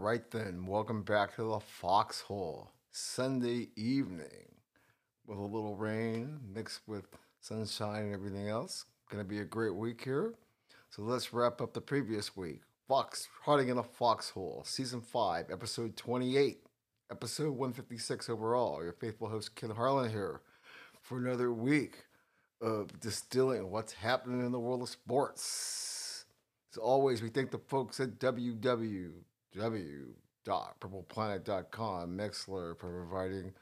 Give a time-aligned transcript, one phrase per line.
[0.00, 0.64] Right, then.
[0.64, 2.70] Welcome back to the Foxhole.
[2.90, 4.54] Sunday evening
[5.26, 7.04] with a little rain mixed with
[7.40, 8.86] sunshine and everything else.
[9.10, 10.32] To be a great week here.
[10.88, 12.62] So let's wrap up the previous week.
[12.88, 16.64] Fox, Hunting in a Foxhole, Season 5, Episode 28,
[17.10, 18.82] Episode 156 overall.
[18.82, 20.40] Your faithful host, Ken Harlan, here
[21.02, 22.06] for another week
[22.62, 26.24] of distilling what's happening in the world of sports.
[26.72, 28.18] As always, we thank the folks at
[29.56, 33.52] www.purpleplanet.com, Mixler, for providing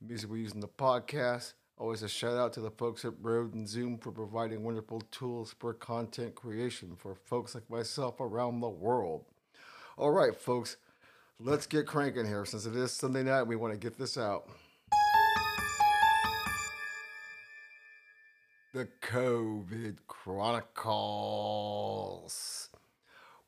[0.00, 1.54] the music we use in the podcast.
[1.78, 5.54] Always a shout out to the folks at Rode and Zoom for providing wonderful tools
[5.58, 9.24] for content creation for folks like myself around the world.
[9.96, 10.76] All right, folks,
[11.38, 12.44] let's get cranking here.
[12.44, 14.50] Since it is Sunday night, we want to get this out.
[18.72, 22.69] The COVID Chronicles.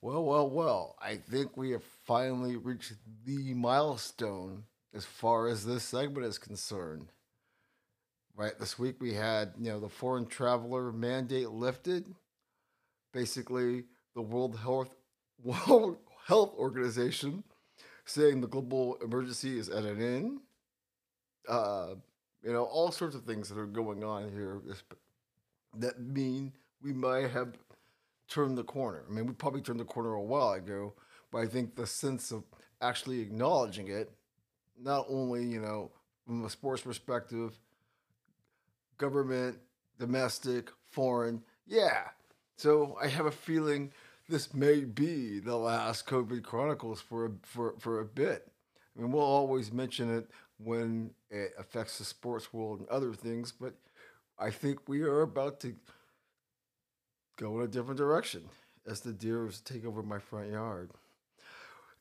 [0.02, 5.84] Well, well, well, I think we have finally reached the milestone as far as this
[5.84, 7.12] segment is concerned.
[8.34, 12.04] Right, this week we had, you know, the foreign traveler mandate lifted.
[13.12, 13.84] Basically,
[14.16, 14.92] the World Health
[15.44, 17.44] World Health Organization
[18.04, 20.40] saying the global emergency is at an end.
[21.48, 21.94] Uh,
[22.42, 24.60] you know, all sorts of things that are going on here
[25.78, 27.56] that mean we might have
[28.32, 29.04] turned the corner.
[29.08, 30.94] I mean, we probably turned the corner a while ago,
[31.30, 32.44] but I think the sense of
[32.80, 34.10] actually acknowledging it,
[34.80, 35.90] not only, you know,
[36.26, 37.58] from a sports perspective,
[38.96, 39.58] government,
[39.98, 42.04] domestic, foreign, yeah.
[42.56, 43.92] So I have a feeling
[44.28, 48.50] this may be the last COVID Chronicles for a, for, for a bit.
[48.96, 53.52] I mean, we'll always mention it when it affects the sports world and other things,
[53.52, 53.74] but
[54.38, 55.74] I think we are about to
[57.42, 58.42] go in a different direction
[58.86, 60.90] as the deers take over my front yard.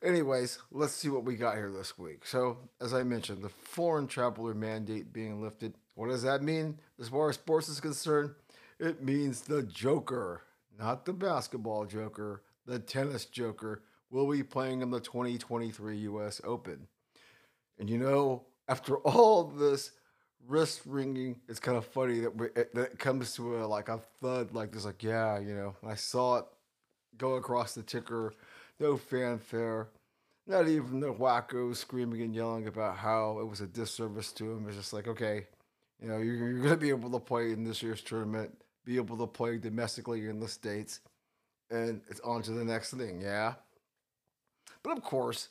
[0.02, 2.24] Anyways, let's see what we got here this week.
[2.24, 5.74] So, as I mentioned, the foreign traveler mandate being lifted.
[5.94, 8.30] What does that mean as far as sports is concerned?
[8.78, 10.42] It means the Joker,
[10.78, 16.86] not the basketball Joker, the tennis Joker, will be playing in the 2023 US Open.
[17.78, 19.92] And you know, after all this
[20.46, 23.88] wrist ringing, it's kind of funny that, we, it, that it comes to a like
[23.88, 25.74] a thud, like this, like yeah, you know.
[25.86, 26.44] I saw it
[27.18, 28.34] go across the ticker,
[28.80, 29.88] no fanfare,
[30.46, 34.66] not even the wackos screaming and yelling about how it was a disservice to him.
[34.68, 35.46] It's just like okay,
[36.00, 38.50] you know, you're, you're going to be able to play in this year's tournament,
[38.84, 41.00] be able to play domestically in the states,
[41.70, 43.54] and it's on to the next thing, yeah.
[44.82, 45.48] But of course,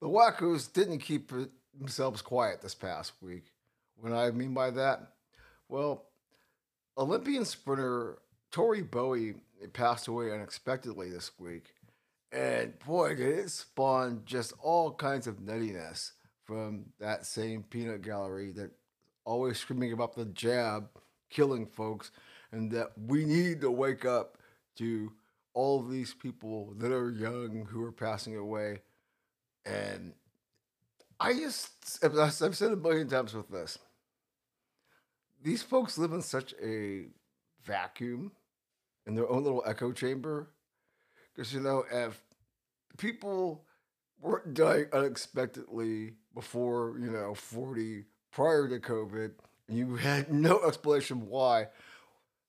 [0.00, 1.30] the wackos didn't keep
[1.78, 3.51] themselves quiet this past week.
[4.02, 5.12] What I mean by that?
[5.68, 6.06] Well,
[6.98, 8.18] Olympian sprinter
[8.50, 9.34] Tori Bowie
[9.72, 11.72] passed away unexpectedly this week.
[12.32, 16.10] And boy, did it spawn just all kinds of nuttiness
[16.42, 18.72] from that same peanut gallery that
[19.24, 20.88] always screaming about the jab
[21.30, 22.10] killing folks
[22.50, 24.36] and that we need to wake up
[24.78, 25.12] to
[25.54, 28.80] all these people that are young who are passing away.
[29.64, 30.12] And
[31.20, 33.78] I just, I've said a million times with this
[35.42, 37.06] these folks live in such a
[37.64, 38.32] vacuum
[39.06, 40.48] in their own little echo chamber.
[41.34, 42.22] Because, you know, if
[42.98, 43.64] people
[44.20, 49.32] weren't dying unexpectedly before, you know, 40 prior to COVID,
[49.68, 51.68] and you had no explanation why,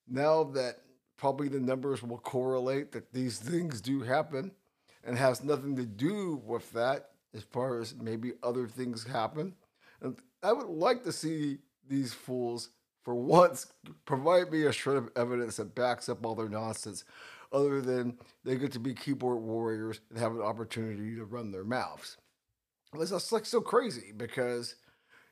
[0.07, 0.79] now that
[1.17, 4.51] probably the numbers will correlate that these things do happen
[5.03, 9.53] and has nothing to do with that as far as maybe other things happen.
[10.01, 12.69] And I would like to see these fools
[13.03, 13.67] for once,
[14.05, 17.03] provide me a shred of evidence that backs up all their nonsense,
[17.51, 21.63] other than they get to be keyboard warriors and have an opportunity to run their
[21.63, 22.17] mouths.
[22.95, 24.75] It's just like so crazy because,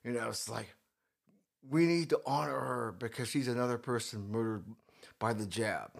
[0.03, 0.75] you know, it's like
[1.67, 4.65] we need to honor her because she's another person murdered
[5.19, 5.91] by the jab.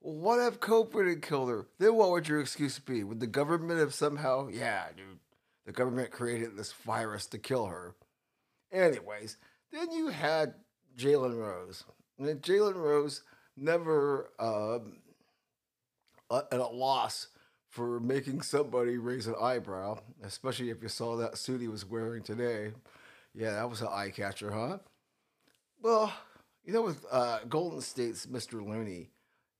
[0.00, 1.66] What if had killed her?
[1.78, 3.02] Then what would your excuse be?
[3.04, 5.18] Would the government have somehow, yeah, dude,
[5.66, 7.94] the government created this virus to kill her?
[8.72, 9.36] Anyways,
[9.72, 10.54] then you had
[10.96, 11.84] Jalen Rose.
[12.20, 13.22] Jalen Rose
[13.56, 14.98] never um,
[16.30, 17.28] at a loss
[17.68, 22.22] for making somebody raise an eyebrow, especially if you saw that suit he was wearing
[22.22, 22.72] today.
[23.34, 24.78] Yeah, that was an eye catcher, huh?
[25.82, 26.12] Well,
[26.64, 28.54] you know, with uh, Golden State's Mr.
[28.54, 29.10] Looney,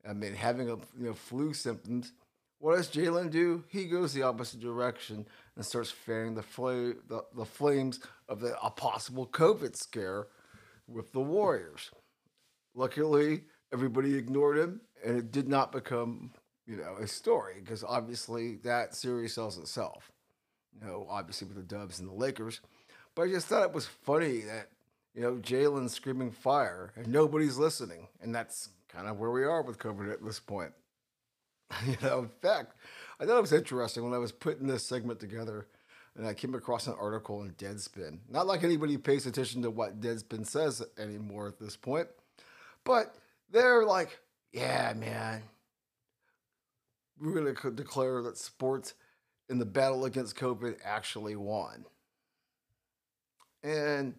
[0.08, 2.12] I mean, having a you know flu symptoms,
[2.58, 3.64] what does Jalen do?
[3.68, 5.26] He goes the opposite direction
[5.56, 10.26] and starts fanning the, fl- the, the flames of the, a possible COVID scare
[10.86, 11.90] with the Warriors.
[12.74, 16.32] Luckily, everybody ignored him, and it did not become
[16.66, 20.12] you know, a story because obviously that series sells itself.
[20.78, 22.60] You know, obviously with the Dubs and the Lakers.
[23.14, 24.68] But I just thought it was funny that,
[25.14, 28.08] you know, Jalen's screaming fire and nobody's listening.
[28.20, 30.72] And that's kind of where we are with COVID at this point.
[31.86, 32.74] you know, in fact,
[33.20, 35.66] I thought it was interesting when I was putting this segment together
[36.16, 38.18] and I came across an article in Deadspin.
[38.28, 42.08] Not like anybody pays attention to what Deadspin says anymore at this point,
[42.84, 43.14] but
[43.50, 44.18] they're like,
[44.52, 45.42] yeah, man,
[47.20, 48.94] we're going to declare that sports
[49.48, 51.84] in the battle against COVID actually won.
[53.62, 54.14] And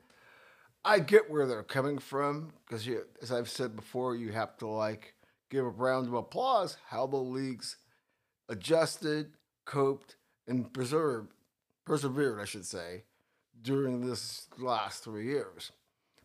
[0.84, 2.88] I get where they're coming from because,
[3.22, 5.14] as I've said before, you have to like
[5.50, 7.78] give a round of applause how the leagues
[8.48, 9.34] adjusted,
[9.66, 10.16] coped,
[10.48, 11.34] and preserved,
[11.86, 13.04] persevered, I should say,
[13.62, 15.72] during this last three years.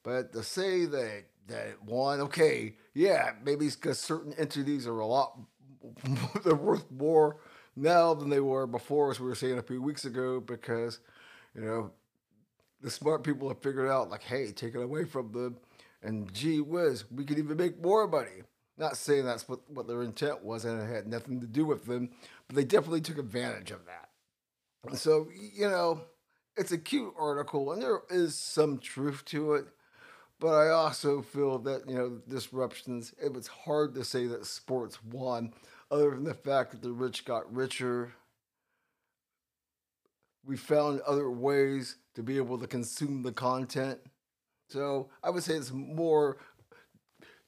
[0.03, 5.07] But to say that that one, okay, yeah, maybe it's because certain entities are a
[5.07, 5.39] lot
[6.45, 7.37] they're worth more
[7.77, 11.01] now than they were before, as we were saying a few weeks ago, because
[11.55, 11.91] you know
[12.81, 15.57] the smart people have figured out like, hey, take it away from them,
[16.03, 18.43] and gee whiz, we could even make more money.
[18.77, 21.87] Not saying that's what, what their intent was, and it had nothing to do with
[21.87, 22.11] them,
[22.49, 24.09] but they definitely took advantage of that.
[24.87, 26.03] And so, you know,
[26.57, 29.67] it's a cute article, and there is some truth to it.
[30.41, 35.03] But I also feel that, you know, disruptions, it was hard to say that sports
[35.05, 35.55] won,
[35.91, 38.13] other than the fact that the rich got richer.
[40.45, 44.01] We found other ways to be able to consume the content.
[44.69, 46.39] So I would say it's more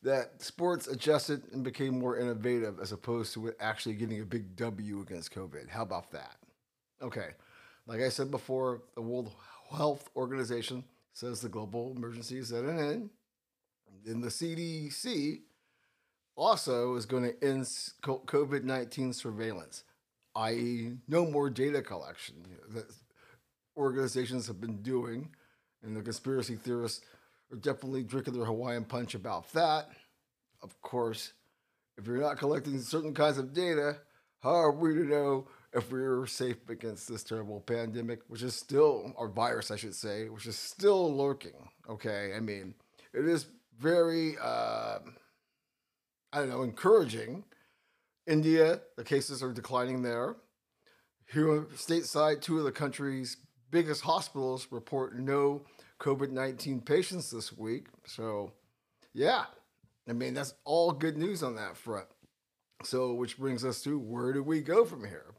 [0.06, 5.00] that sports adjusted and became more innovative as opposed to actually getting a big W
[5.00, 5.68] against COVID.
[5.68, 6.36] How about that?
[7.02, 7.30] Okay,
[7.88, 9.32] like I said before, the World
[9.76, 13.10] Health Organization says the global emergency is at an end.
[14.04, 15.40] Then the CDC
[16.36, 19.82] also is going to end COVID 19 surveillance,
[20.36, 22.36] i.e., no more data collection
[22.70, 22.86] that
[23.76, 25.30] organizations have been doing.
[25.82, 27.00] And the conspiracy theorists
[27.52, 29.88] are definitely drinking their Hawaiian punch about that.
[30.62, 31.32] Of course,
[31.96, 33.98] if you're not collecting certain kinds of data,
[34.42, 39.12] how are we to know if we're safe against this terrible pandemic, which is still,
[39.16, 41.68] or virus, I should say, which is still lurking?
[41.88, 42.74] Okay, I mean,
[43.12, 43.46] it is
[43.78, 44.98] very, uh,
[46.32, 47.44] I don't know, encouraging.
[48.26, 50.36] India, the cases are declining there.
[51.32, 53.36] Here, stateside, two of the country's
[53.70, 55.64] biggest hospitals report no
[55.98, 57.86] COVID 19 patients this week.
[58.06, 58.52] So,
[59.14, 59.44] yeah,
[60.08, 62.06] I mean, that's all good news on that front.
[62.84, 65.34] So, which brings us to where do we go from here?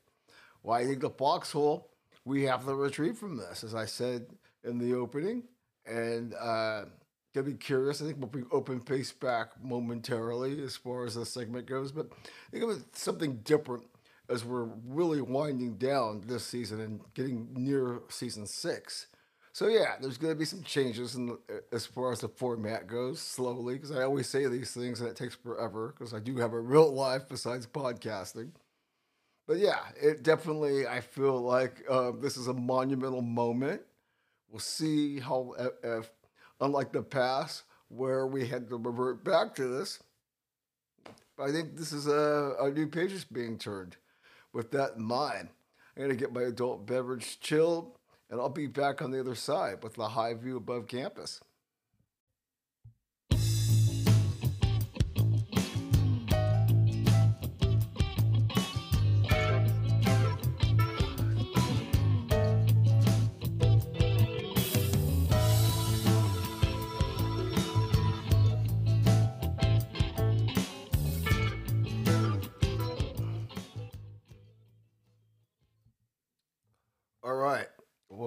[0.63, 1.89] Well, I think the foxhole,
[2.25, 4.25] we have to retreat from this, as I said
[4.63, 5.43] in the opening.
[5.85, 6.85] And uh,
[7.33, 11.25] to be curious, I think we'll bring open face back momentarily as far as the
[11.25, 11.91] segment goes.
[11.91, 13.83] But I think it something different
[14.29, 19.07] as we're really winding down this season and getting near season six.
[19.57, 21.39] So yeah, there's going to be some changes in the,
[21.71, 25.15] as far as the format goes, slowly, because I always say these things and it
[25.15, 28.51] takes forever because I do have a real life besides podcasting.
[29.47, 33.81] But yeah, it definitely I feel like uh, this is a monumental moment.
[34.47, 36.11] We'll see how, if,
[36.61, 40.03] unlike the past where we had to revert back to this,
[41.39, 43.97] I think this is a, a new page is being turned.
[44.53, 45.49] With that in mind,
[45.95, 47.96] I'm gonna get my adult beverage chilled
[48.29, 51.41] and I'll be back on the other side with the high view above campus.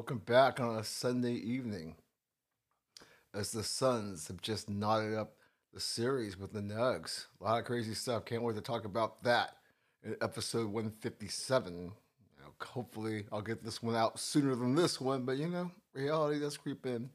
[0.00, 1.94] Welcome back on a Sunday evening
[3.34, 5.34] as the Suns have just knotted up
[5.74, 7.26] the series with the Nugs.
[7.38, 8.24] A lot of crazy stuff.
[8.24, 9.58] Can't wait to talk about that
[10.02, 11.74] in episode 157.
[11.74, 15.70] You know, hopefully, I'll get this one out sooner than this one, but you know,
[15.92, 17.10] reality does creep in.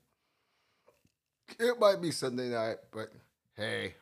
[1.57, 3.11] It might be Sunday night, but
[3.57, 3.95] hey,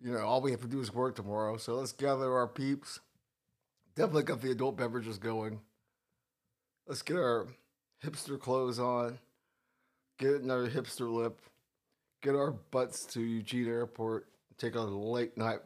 [0.00, 1.56] you know, all we have to do is work tomorrow.
[1.56, 3.00] So let's gather our peeps.
[3.96, 5.58] Definitely got the adult beverages going.
[6.86, 7.48] Let's get our
[8.04, 9.18] hipster clothes on,
[10.18, 11.40] get another hipster lip,
[12.22, 14.26] get our butts to Eugene Airport,
[14.58, 15.60] take a late night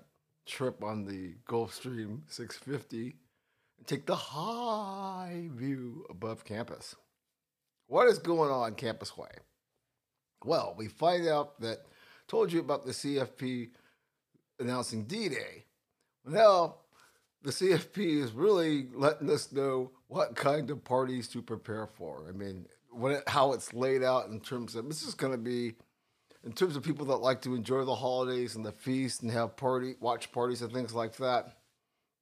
[0.46, 3.16] trip on the Gulfstream 650,
[3.78, 6.94] and take the high view above campus.
[7.87, 9.30] What is going on Campus Way?
[10.44, 11.87] Well, we find out that
[12.28, 13.70] told you about the CFP
[14.58, 15.64] announcing D-Day.
[16.25, 16.79] Well,
[17.42, 22.25] the CFP is really letting us know what kind of parties to prepare for.
[22.28, 25.38] I mean, what it, how it's laid out in terms of this is going to
[25.38, 25.75] be
[26.44, 29.56] in terms of people that like to enjoy the holidays and the feast and have
[29.56, 31.56] party watch parties and things like that.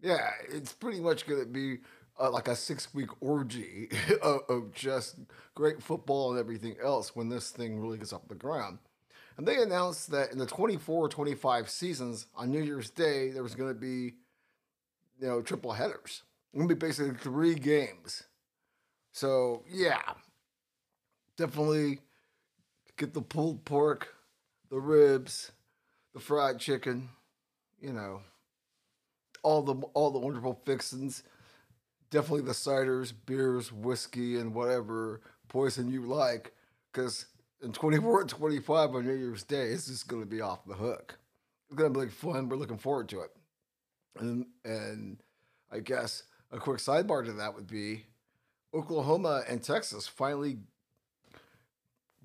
[0.00, 1.78] Yeah, it's pretty much going to be
[2.20, 3.88] uh, like a six week orgy
[4.22, 5.16] of, of just
[5.54, 8.78] great football and everything else when this thing really gets off the ground.
[9.36, 13.54] And they announced that in the 24 25 seasons on New Year's Day, there was
[13.54, 14.14] going to be,
[15.20, 16.22] you know, triple headers.
[16.56, 18.24] To be basically three games.
[19.12, 20.00] So, yeah,
[21.36, 22.00] definitely
[22.96, 24.14] get the pulled pork,
[24.70, 25.52] the ribs,
[26.14, 27.10] the fried chicken,
[27.80, 28.22] you know,
[29.42, 31.22] all the all the wonderful fixings.
[32.10, 36.54] Definitely the ciders, beers, whiskey, and whatever poison you like,
[36.92, 37.26] because
[37.62, 40.74] in 24 and 25 on New Year's Day, it's just going to be off the
[40.74, 41.18] hook.
[41.68, 42.48] It's going to be like fun.
[42.48, 43.30] We're looking forward to it.
[44.20, 45.18] And, and
[45.70, 48.04] I guess a quick sidebar to that would be
[48.74, 50.58] Oklahoma and Texas finally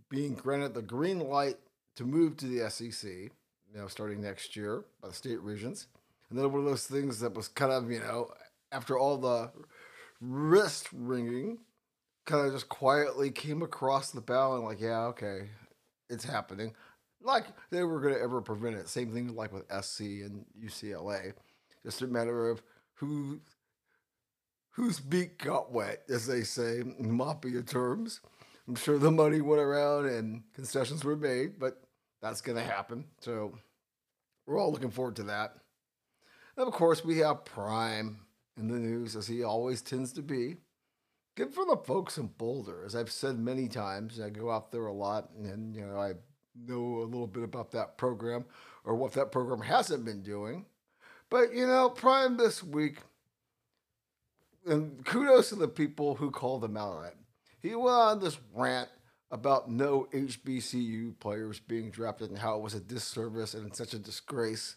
[0.09, 1.57] being granted the green light
[1.95, 3.31] to move to the SEC, you
[3.75, 5.87] know, starting next year by the state regions.
[6.29, 8.31] And then one of those things that was kind of, you know,
[8.71, 9.51] after all the
[10.19, 11.59] wrist ringing,
[12.25, 15.49] kind of just quietly came across the bow and like, yeah, okay,
[16.09, 16.73] it's happening.
[17.21, 18.87] Like they were going to ever prevent it.
[18.89, 21.33] Same thing like with SC and UCLA.
[21.83, 22.61] Just a matter of
[22.95, 23.41] who
[24.71, 28.21] whose beak got wet, as they say in Mafia terms.
[28.67, 31.81] I'm sure the money went around and concessions were made, but
[32.21, 33.05] that's going to happen.
[33.19, 33.57] So
[34.47, 35.55] we're all looking forward to that.
[36.57, 38.19] And of course, we have Prime
[38.57, 40.57] in the news, as he always tends to be.
[41.35, 44.19] Good for the folks in Boulder, as I've said many times.
[44.19, 46.13] I go out there a lot, and you know I
[46.55, 48.45] know a little bit about that program
[48.85, 50.65] or what that program hasn't been doing.
[51.33, 52.97] But you know, Prime this week
[54.67, 57.15] and kudos to the people who called him out on it.
[57.59, 58.89] He went on this rant
[59.31, 63.97] about no HBCU players being drafted and how it was a disservice and such a
[63.97, 64.75] disgrace.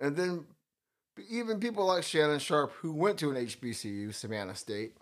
[0.00, 0.44] And then
[1.30, 4.96] even people like Shannon Sharpe, who went to an HBCU, Savannah State,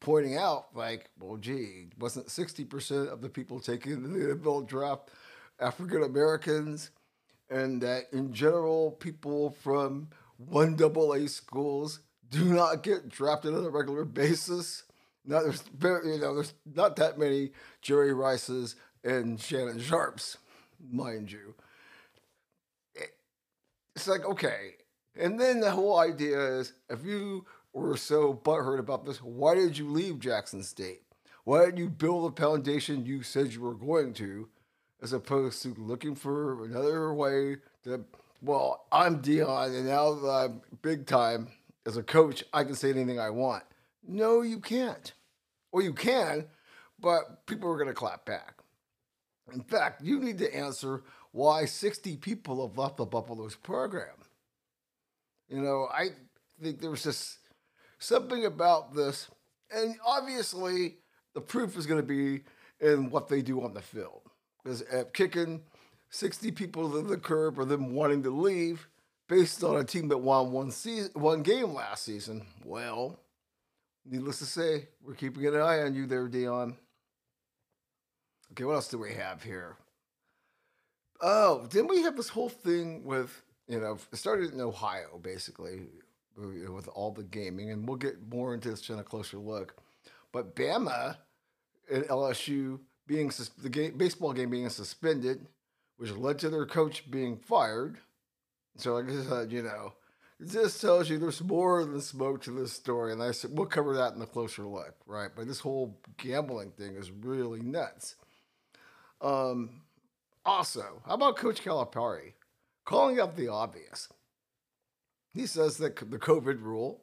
[0.00, 5.10] pointing out, like, well, gee, wasn't 60% of the people taking the NFL draft
[5.60, 6.90] African Americans?
[7.52, 13.64] And that in general, people from one double A schools do not get drafted on
[13.64, 14.84] a regular basis.
[15.24, 17.50] Now there's very, you know, there's not that many
[17.82, 20.38] Jerry Rices and Shannon Sharpes,
[20.90, 21.54] mind you.
[23.94, 24.76] It's like okay,
[25.14, 27.44] and then the whole idea is if you
[27.74, 31.02] were so butthurt about this, why did you leave Jackson State?
[31.44, 34.48] Why didn't you build the foundation you said you were going to,
[35.02, 38.04] as opposed to looking for another way to?
[38.40, 41.48] Well, I'm Deion, and now that I'm big time
[41.86, 43.64] as a coach, I can say anything I want.
[44.06, 45.12] No, you can't.
[45.72, 46.46] Or you can,
[46.98, 48.62] but people are going to clap back.
[49.52, 54.16] In fact, you need to answer why 60 people have left the Buffaloes program.
[55.48, 56.08] You know, I
[56.62, 57.38] think there was just
[57.98, 59.28] something about this,
[59.70, 60.96] and obviously
[61.34, 62.44] the proof is going to be
[62.80, 64.31] in what they do on the field.
[64.90, 65.62] At kicking
[66.10, 68.88] 60 people to the curb or them wanting to leave,
[69.28, 72.46] based on a team that won one season, one game last season.
[72.64, 73.18] Well,
[74.04, 76.76] needless to say, we're keeping an eye on you there, Deion.
[78.52, 79.76] Okay, what else do we have here?
[81.22, 85.86] Oh, didn't we have this whole thing with you know it started in Ohio basically
[86.36, 89.76] with all the gaming, and we'll get more into this in a closer look.
[90.32, 91.16] But Bama
[91.90, 93.32] and LSU being
[93.62, 95.46] the game, baseball game being suspended,
[95.96, 97.98] which led to their coach being fired
[98.76, 99.92] so like I said, you know,
[100.40, 103.94] this tells you there's more than smoke to this story, and I said we'll cover
[103.96, 105.30] that in a closer look, right?
[105.34, 108.16] But this whole gambling thing is really nuts.
[109.20, 109.82] Um,
[110.44, 112.32] also, how about Coach Calipari
[112.84, 114.08] calling up the obvious?
[115.32, 117.02] He says that the COVID rule,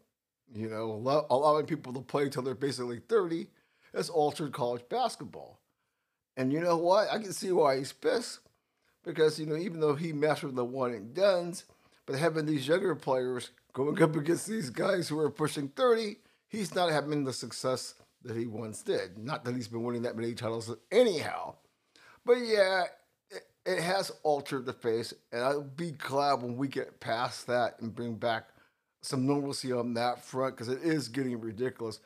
[0.53, 3.47] you know, allowing people to play until they're basically 30,
[3.93, 5.58] has altered college basketball.
[6.39, 7.09] And you know what?
[7.11, 8.39] I can see why he's pissed
[9.03, 11.65] because you know even though he mastered the one and duns,
[12.05, 16.15] but having these younger players going up against these guys who are pushing thirty,
[16.47, 19.17] he's not having the success that he once did.
[19.17, 21.55] Not that he's been winning that many titles anyhow,
[22.25, 22.85] but yeah,
[23.29, 27.81] it, it has altered the face, and I'll be glad when we get past that
[27.81, 28.47] and bring back
[29.01, 31.99] some normalcy on that front because it is getting ridiculous.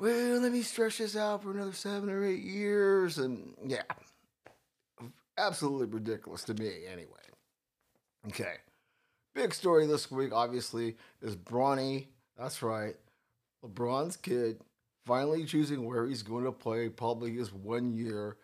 [0.00, 3.82] Well, let me stretch this out for another seven or eight years, and yeah,
[5.36, 7.08] absolutely ridiculous to me, anyway.
[8.28, 8.54] Okay.
[9.34, 12.06] big story this week, obviously, is Bronny.
[12.36, 12.94] That's right.
[13.64, 14.60] LeBron's kid
[15.04, 18.36] finally choosing where he's going to play probably his one year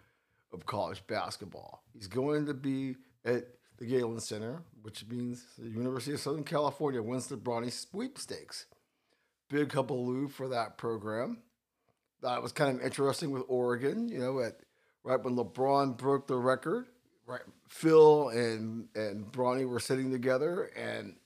[0.52, 1.84] of college basketball.
[1.92, 3.44] He's going to be at
[3.78, 8.66] the Galen Center, which means the University of Southern California wins the Bronny sweepstakes.
[9.48, 11.38] Big hubbub for that program.
[12.22, 14.56] That was kind of interesting with Oregon, you know, at
[15.04, 16.86] right when LeBron broke the record,
[17.26, 17.42] right?
[17.68, 21.16] Phil and and Bronny were sitting together, and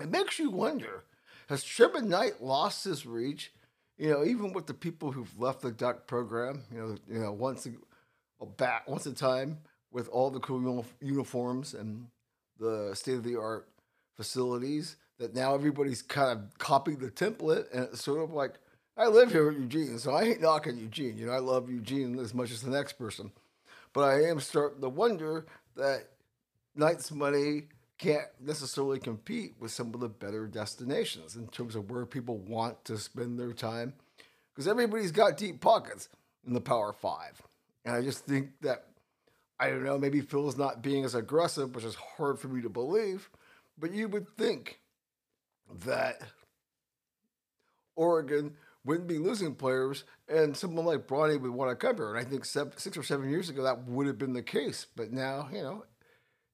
[0.00, 1.04] it makes you wonder:
[1.48, 3.52] Has Trevor Knight lost his reach?
[3.96, 7.32] You know, even with the people who've left the Duck program, you know, you know,
[7.32, 7.70] once a,
[8.42, 9.58] a back once a time
[9.90, 12.08] with all the cool uniforms and
[12.58, 13.68] the state of the art
[14.14, 18.54] facilities, that now everybody's kind of copying the template, and it's sort of like.
[18.98, 21.18] I live here in Eugene, so I ain't knocking Eugene.
[21.18, 23.30] You know, I love Eugene as much as the next person.
[23.92, 25.44] But I am starting to wonder
[25.76, 26.08] that
[26.74, 27.64] Knight's money
[27.98, 32.84] can't necessarily compete with some of the better destinations in terms of where people want
[32.86, 33.94] to spend their time.
[34.54, 36.08] Because everybody's got deep pockets
[36.46, 37.40] in the Power Five.
[37.84, 38.86] And I just think that,
[39.60, 42.70] I don't know, maybe Phil's not being as aggressive, which is hard for me to
[42.70, 43.30] believe.
[43.78, 44.80] But you would think
[45.84, 46.20] that
[47.94, 48.54] Oregon
[48.84, 52.14] wouldn't be losing players, and someone like Bronny would want to come here.
[52.14, 54.86] And I think seven, six or seven years ago that would have been the case.
[54.94, 55.84] But now, you know,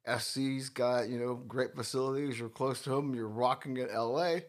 [0.06, 2.38] SC's got you know great facilities.
[2.38, 3.14] You're close to home.
[3.14, 4.40] You're rocking at LA.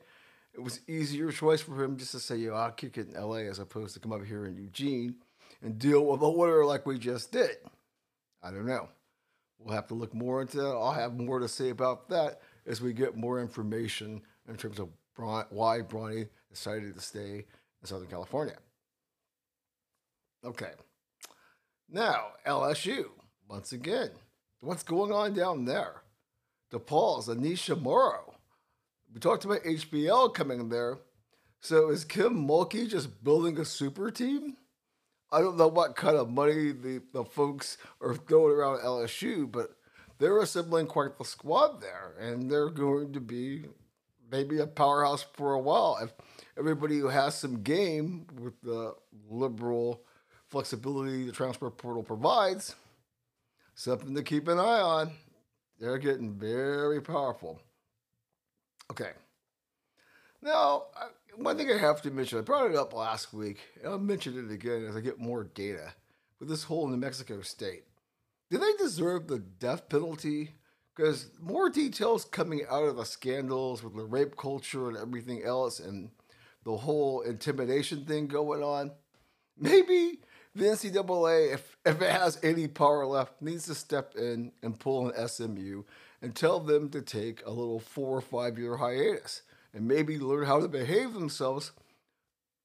[0.54, 3.50] It was easier choice for him just to say, "Yo, I'll kick it in LA,"
[3.50, 5.16] as opposed to come up here in Eugene
[5.62, 7.58] and deal with the winter like we just did.
[8.42, 8.90] I don't know.
[9.60, 10.76] We'll have to look more into that.
[10.76, 14.90] I'll have more to say about that as we get more information in terms of
[15.16, 17.46] why Bronny decided to stay
[17.82, 18.58] in Southern California.
[20.44, 20.72] Okay.
[21.90, 23.06] Now, LSU,
[23.48, 24.10] once again,
[24.60, 26.02] what's going on down there?
[26.72, 28.34] DePaul's Aneesah Morrow.
[29.14, 30.98] We talked about HVL coming there.
[31.62, 34.58] So is Kim Mulkey just building a super team?
[35.32, 39.72] I don't know what kind of money the, the folks are throwing around LSU, but
[40.20, 43.66] they're assembling quite the squad there, and they're going to be
[44.34, 46.00] maybe a powerhouse for a while.
[46.02, 46.12] If
[46.58, 48.96] everybody who has some game with the
[49.30, 50.02] liberal
[50.50, 52.76] flexibility the transfer portal provides,
[53.76, 55.12] something to keep an eye on.
[55.80, 57.60] They're getting very powerful.
[58.92, 59.12] Okay.
[60.42, 60.86] Now,
[61.36, 64.38] one thing I have to mention, I brought it up last week, and I'll mention
[64.38, 65.94] it again as I get more data
[66.40, 67.84] with this whole New Mexico state.
[68.50, 70.52] Do they deserve the death penalty
[70.96, 75.80] because more details coming out of the scandals with the rape culture and everything else
[75.80, 76.10] and
[76.64, 78.92] the whole intimidation thing going on.
[79.58, 80.20] Maybe
[80.56, 85.10] the NCAA, if, if it has any power left, needs to step in and pull
[85.10, 85.84] an SMU
[86.22, 89.42] and tell them to take a little four or five year hiatus
[89.74, 91.72] and maybe learn how to behave themselves.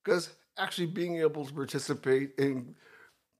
[0.04, 2.74] Because actually being able to participate in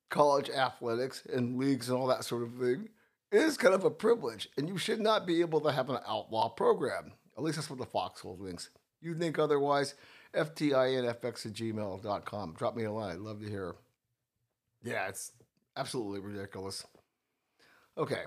[0.09, 2.89] college athletics and leagues and all that sort of thing
[3.31, 6.49] is kind of a privilege, and you should not be able to have an outlaw
[6.49, 7.13] program.
[7.37, 8.71] At least that's what the Foxhole thinks.
[9.01, 9.95] You think otherwise,
[10.35, 12.55] ftinfx at gmail.com.
[12.55, 13.13] Drop me a line.
[13.13, 13.77] I'd love to hear.
[14.83, 15.33] Yeah, it's
[15.77, 16.85] absolutely ridiculous.
[17.97, 18.25] Okay,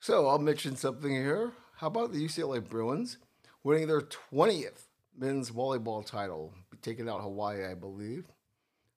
[0.00, 1.52] so I'll mention something here.
[1.76, 3.18] How about the UCLA Bruins
[3.62, 8.26] winning their 20th men's volleyball title, taking out Hawaii, I believe.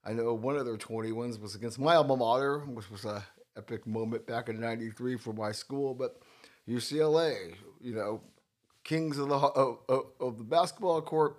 [0.04, 3.26] I know one of their 20 wins was against my alma mater, which was a
[3.58, 6.22] epic moment back in 93 for my school, but
[6.68, 8.22] UCLA, you know,
[8.84, 11.38] kings of the, of, of the basketball court,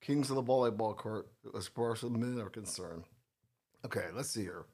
[0.00, 3.04] kings of the volleyball court, as far as the men are concerned.
[3.84, 4.64] Okay, let's see here.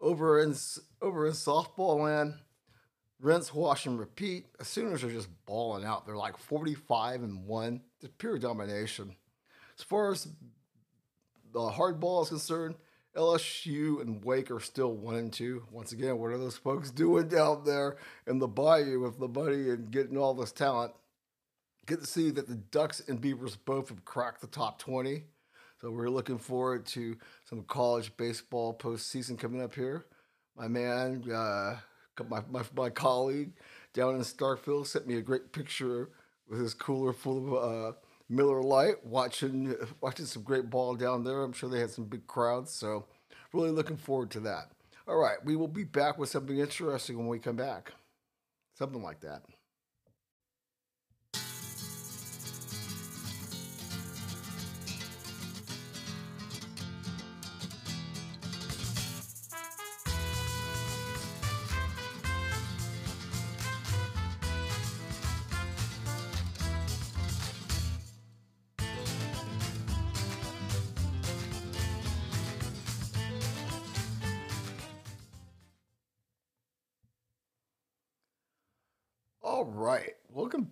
[0.00, 0.54] Over in,
[1.02, 2.34] over in softball land,
[3.20, 4.46] rinse, wash, and repeat.
[4.60, 6.06] As Sooners are just balling out.
[6.06, 7.80] They're like 45 and 1.
[8.00, 9.16] It's pure domination.
[9.76, 10.28] As far as
[11.52, 12.76] the hard ball is concerned,
[13.16, 15.64] LSU and Wake are still one and two.
[15.70, 19.70] Once again, what are those folks doing down there in the bayou with the money
[19.70, 20.92] and getting all this talent?
[21.86, 25.24] Good to see that the Ducks and Beavers both have cracked the top 20.
[25.80, 30.04] So we're looking forward to some college baseball postseason coming up here.
[30.56, 31.76] My man, uh,
[32.28, 33.52] my, my, my colleague
[33.94, 36.10] down in Starkville sent me a great picture
[36.48, 37.96] with his cooler full of uh,
[38.28, 41.42] Miller Lite, watching watching some great ball down there.
[41.42, 43.06] I'm sure they had some big crowds, so
[43.52, 44.70] really looking forward to that.
[45.06, 47.92] All right, we will be back with something interesting when we come back.
[48.74, 49.42] Something like that.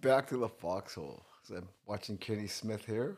[0.07, 1.21] Back to the Foxhole.
[1.51, 3.16] I'm watching Kenny Smith here.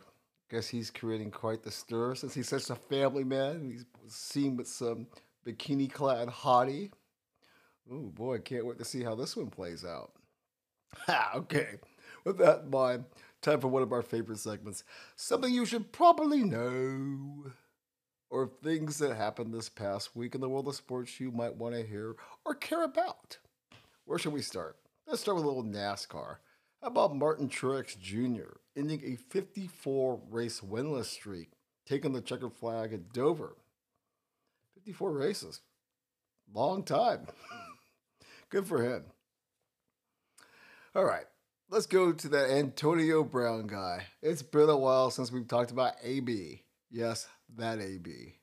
[0.51, 3.71] Guess he's creating quite the stir since he's such a family man.
[3.71, 5.07] He's seen with some
[5.47, 6.91] bikini clad hottie.
[7.93, 10.13] Oh boy, can't wait to see how this one plays out.
[11.07, 11.75] Ha, okay.
[12.25, 13.05] With that in mind,
[13.43, 14.83] time for one of our favorite segments.
[15.15, 17.53] Something you should probably know.
[18.31, 21.75] Or things that happened this past week in the world of sports you might want
[21.75, 23.37] to hear or care about.
[24.07, 24.77] Where should we start?
[25.07, 26.37] Let's start with a little NASCAR.
[26.81, 28.59] How about Martin Truex Jr.
[28.77, 31.49] ending a 54 race winless streak,
[31.87, 33.57] taking the checkered flag at Dover?
[34.75, 35.61] 54 races.
[36.53, 37.27] Long time.
[38.49, 39.07] Good for him.
[40.95, 41.27] All right,
[41.69, 44.07] let's go to that Antonio Brown guy.
[44.23, 46.63] It's been a while since we've talked about AB.
[46.91, 48.37] Yes, that AB.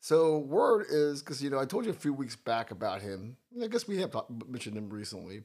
[0.00, 3.36] So word is because you know I told you a few weeks back about him.
[3.62, 4.14] I guess we have
[4.48, 5.42] mentioned him recently.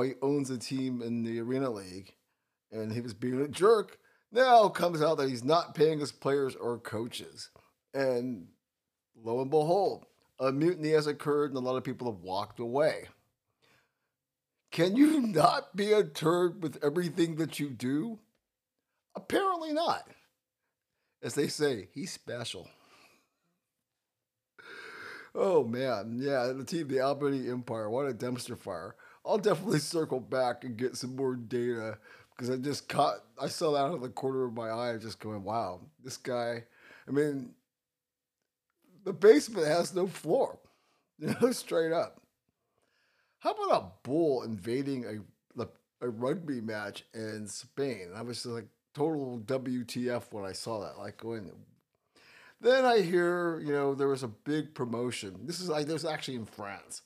[0.00, 2.14] He owns a team in the Arena League,
[2.70, 3.98] and he was being a jerk.
[4.30, 7.50] Now comes out that he's not paying his players or coaches,
[7.92, 8.46] and
[9.14, 10.06] lo and behold,
[10.38, 13.08] a mutiny has occurred, and a lot of people have walked away.
[14.70, 18.20] Can you not be a turd with everything that you do?
[19.14, 20.08] Apparently not.
[21.22, 22.68] As they say, he's special.
[25.34, 28.94] Oh man, yeah, the team, the Albany Empire, what a dumpster fire.
[29.24, 31.98] I'll definitely circle back and get some more data
[32.30, 35.20] because I just caught, I saw that out of the corner of my eye, just
[35.20, 36.64] going, wow, this guy,
[37.06, 37.50] I mean,
[39.04, 40.58] the basement has no floor,
[41.18, 42.20] you know, straight up.
[43.38, 45.66] How about a bull invading a,
[46.00, 48.10] a rugby match in Spain?
[48.14, 51.50] I was just like, total WTF when I saw that, like going,
[52.60, 55.46] then I hear, you know, there was a big promotion.
[55.46, 57.02] This is like, there's actually in France.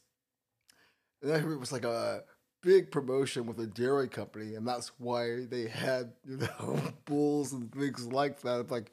[1.23, 2.23] And it was like a
[2.63, 7.73] big promotion with a dairy company, and that's why they had, you know, bulls and
[7.73, 8.61] things like that.
[8.61, 8.93] It's like,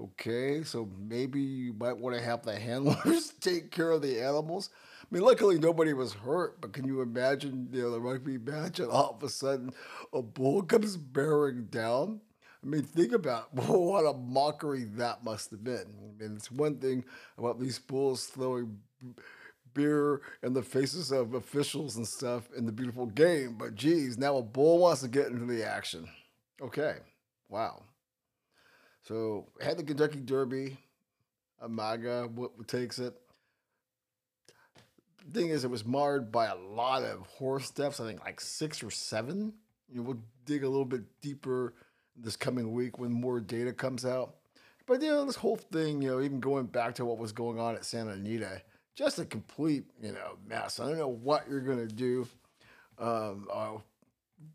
[0.00, 4.70] okay, so maybe you might want to have the handlers take care of the animals.
[5.02, 8.78] I mean, luckily nobody was hurt, but can you imagine, you know, the rugby match
[8.80, 9.72] and all of a sudden
[10.12, 12.20] a bull comes bearing down?
[12.62, 15.86] I mean, think about what a mockery that must have been.
[16.18, 17.04] I mean, it's one thing
[17.38, 18.78] about these bulls throwing
[19.74, 24.36] beer in the faces of officials and stuff in the beautiful game, but geez, now
[24.36, 26.08] a bull wants to get into the action.
[26.60, 26.96] Okay,
[27.48, 27.82] wow.
[29.02, 30.76] So had the Kentucky Derby,
[31.62, 33.14] Amaga what takes it.
[35.32, 38.00] Thing is, it was marred by a lot of horse deaths.
[38.00, 39.52] I think like six or seven.
[39.90, 41.74] You know, we'll dig a little bit deeper
[42.16, 44.36] this coming week when more data comes out.
[44.86, 47.58] But you know, this whole thing, you know, even going back to what was going
[47.58, 48.62] on at Santa Anita,
[48.98, 50.80] just a complete, you know, mess.
[50.80, 52.26] I don't know what you're gonna do.
[52.98, 53.76] Um, uh,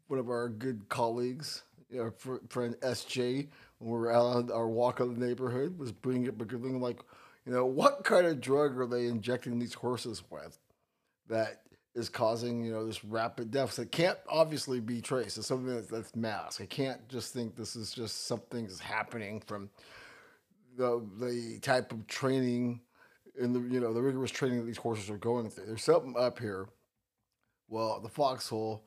[0.07, 1.63] one of our good colleagues,
[1.97, 2.11] know,
[2.49, 3.47] friend SJ,
[3.79, 6.99] when we were out on our walk of the neighborhood, was bringing it, bringing like,
[7.45, 10.59] you know, what kind of drug are they injecting these horses with
[11.29, 11.61] that
[11.95, 15.37] is causing you know this rapid deficit It can't obviously be traced.
[15.37, 16.59] It's something that's, that's masked.
[16.59, 19.69] I can't just think this is just something that's happening from
[20.75, 22.81] the the type of training
[23.39, 25.65] and the you know the rigorous training that these horses are going through.
[25.65, 26.67] There's something up here.
[27.67, 28.83] Well, the foxhole,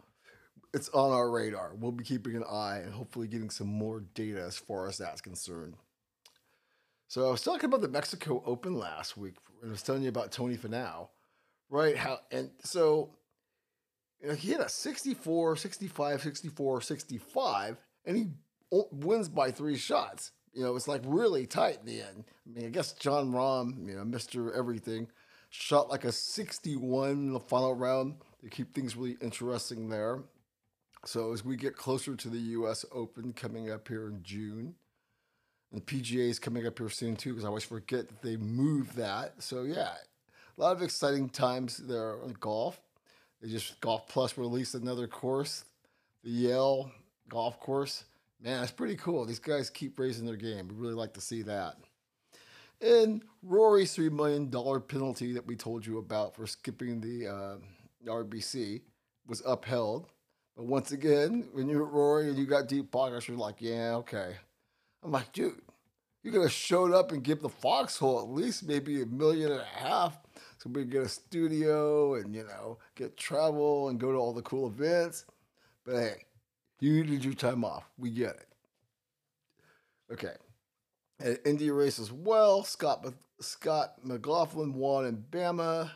[0.72, 1.72] it's on our radar.
[1.74, 5.20] We'll be keeping an eye and hopefully getting some more data as far as that's
[5.20, 5.74] concerned.
[7.08, 10.08] So I was talking about the Mexico Open last week, and I was telling you
[10.08, 11.08] about Tony Finau
[11.68, 11.96] right?
[11.96, 13.10] How and so
[14.20, 18.26] you know, he hit a 64, 65, 64, 65, and he
[18.70, 20.32] wins by three shots.
[20.56, 22.24] You know, it's like really tight in the end.
[22.46, 24.56] I mean, I guess Jon Rahm, you know, Mr.
[24.56, 25.06] Everything,
[25.50, 30.22] shot like a 61 in the final round to keep things really interesting there.
[31.04, 32.86] So as we get closer to the U.S.
[32.90, 34.74] Open coming up here in June,
[35.72, 38.94] and PGA is coming up here soon too, because I always forget that they move
[38.96, 39.42] that.
[39.42, 39.92] So yeah,
[40.56, 42.80] a lot of exciting times there in golf.
[43.42, 45.64] They just Golf Plus released another course,
[46.24, 46.90] the Yale
[47.28, 48.04] Golf Course.
[48.42, 49.24] Man, that's pretty cool.
[49.24, 50.68] These guys keep raising their game.
[50.68, 51.76] We really like to see that.
[52.80, 54.50] And Rory's $3 million
[54.82, 57.56] penalty that we told you about for skipping the uh,
[58.06, 58.82] RBC
[59.26, 60.08] was upheld.
[60.56, 64.36] But once again, when you're Rory and you got deep pockets, you're like, yeah, okay.
[65.02, 65.60] I'm like, dude,
[66.22, 69.60] you could have showed up and give the foxhole at least maybe a million and
[69.60, 70.18] a half
[70.58, 74.32] so we can get a studio and, you know, get travel and go to all
[74.32, 75.24] the cool events.
[75.84, 76.24] But hey,
[76.80, 77.84] you needed your time off.
[77.98, 78.48] We get it.
[80.12, 80.34] Okay.
[81.20, 83.06] At Indy race as well, Scott
[83.40, 85.90] Scott McLaughlin won in Bama.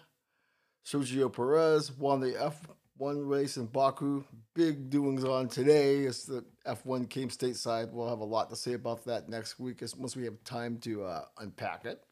[0.85, 2.67] Sergio Perez won the F
[3.01, 4.25] one race in Baku.
[4.55, 7.91] Big doings on today as the F1 came stateside.
[7.91, 10.77] We'll have a lot to say about that next week as once we have time
[10.81, 12.03] to uh, unpack it.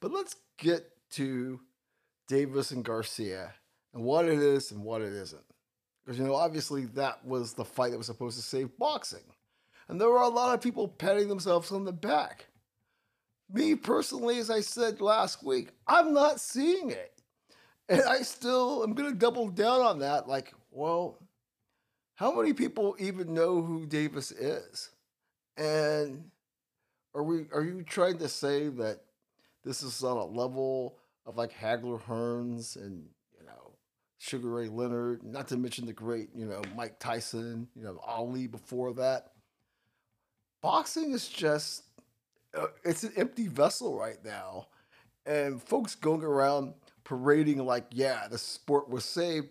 [0.00, 1.60] But let's get to
[2.28, 3.54] Davis and Garcia
[3.92, 5.42] and what it is and what it isn't.
[6.04, 9.24] Because, you know, obviously that was the fight that was supposed to save boxing.
[9.88, 12.46] And there were a lot of people patting themselves on the back.
[13.52, 17.12] Me personally, as I said last week, I'm not seeing it.
[17.88, 20.26] And I still am going to double down on that.
[20.26, 21.18] Like, well,
[22.14, 24.90] how many people even know who Davis is?
[25.56, 26.30] And
[27.14, 29.00] are we are you trying to say that
[29.62, 33.06] this is on a level of like Hagler Hearns and
[34.24, 38.46] Sugar Ray Leonard, not to mention the great you know Mike Tyson, you know Ali
[38.46, 39.32] before that.
[40.62, 41.82] Boxing is just
[42.56, 44.68] uh, it's an empty vessel right now,
[45.26, 46.72] and folks going around
[47.04, 49.48] parading like, yeah, the sport was saved.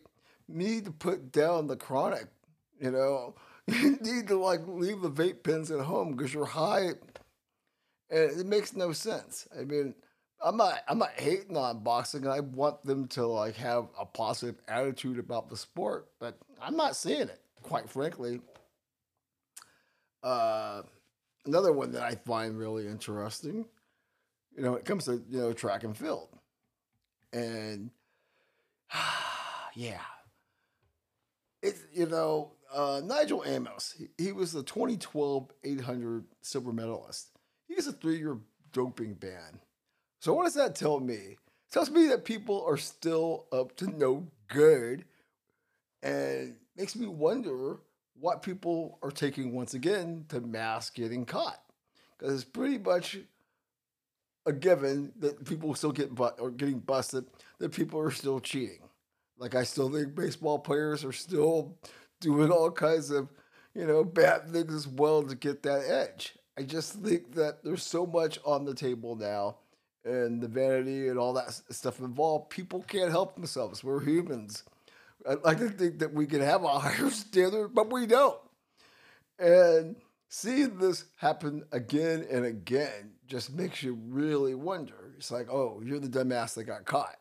[0.47, 2.27] need to put down the chronic,
[2.79, 3.35] you know.
[3.65, 6.87] You need to like leave the vape pens at home because you're high,
[8.09, 9.47] and it makes no sense.
[9.57, 9.95] I mean,
[10.43, 12.27] I'm not I'm not hating on boxing.
[12.27, 16.95] I want them to like have a positive attitude about the sport, but I'm not
[16.95, 18.41] seeing it, quite frankly.
[20.21, 20.83] Uh,
[21.45, 23.65] another one that I find really interesting,
[24.55, 26.29] you know, it comes to you know track and field
[27.33, 27.89] and
[29.75, 29.99] yeah,
[31.61, 33.95] it's you know uh, Nijel Amos.
[33.97, 37.29] He, he, was the 2012 800 silver medalist.
[37.67, 38.37] He has a three-year
[38.71, 39.59] doping ban.
[40.23, 41.15] So what does that tell me?
[41.15, 41.37] It
[41.69, 45.03] tells me that people are still up to no good,
[46.01, 47.79] and makes me wonder
[48.17, 51.61] what people are taking once again to mask getting caught.
[52.17, 53.17] Because it's pretty much
[54.45, 57.25] a given that people still get but or getting busted,
[57.59, 58.79] that people are still cheating.
[59.37, 61.77] Like I still think baseball players are still
[62.21, 63.27] doing all kinds of,
[63.75, 66.35] you know, bad things as well to get that edge.
[66.57, 69.57] I just think that there's so much on the table now
[70.05, 72.49] and the vanity and all that stuff involved.
[72.49, 73.83] People can't help themselves.
[73.83, 74.63] We're humans.
[75.27, 78.39] I like to think that we can have a higher standard, but we don't.
[79.39, 79.95] And
[80.29, 85.13] seeing this happen again and again just makes you really wonder.
[85.17, 87.15] It's like, oh, you're the dumbass that got caught.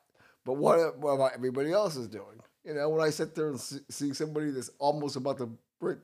[0.45, 2.41] But what, what about everybody else is doing?
[2.65, 5.99] You know, when I sit there and see, see somebody that's almost about to break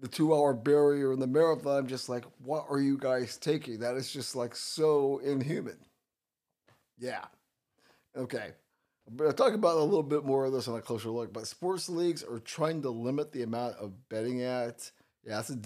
[0.00, 3.80] the two hour barrier in the marathon, I'm just like, what are you guys taking?
[3.80, 5.78] That is just like so inhuman.
[6.98, 7.24] Yeah.
[8.16, 8.52] Okay.
[9.20, 11.88] I'll talk about a little bit more of this on a closer look, but sports
[11.88, 14.90] leagues are trying to limit the amount of betting at
[15.24, 15.56] yeah, that's a,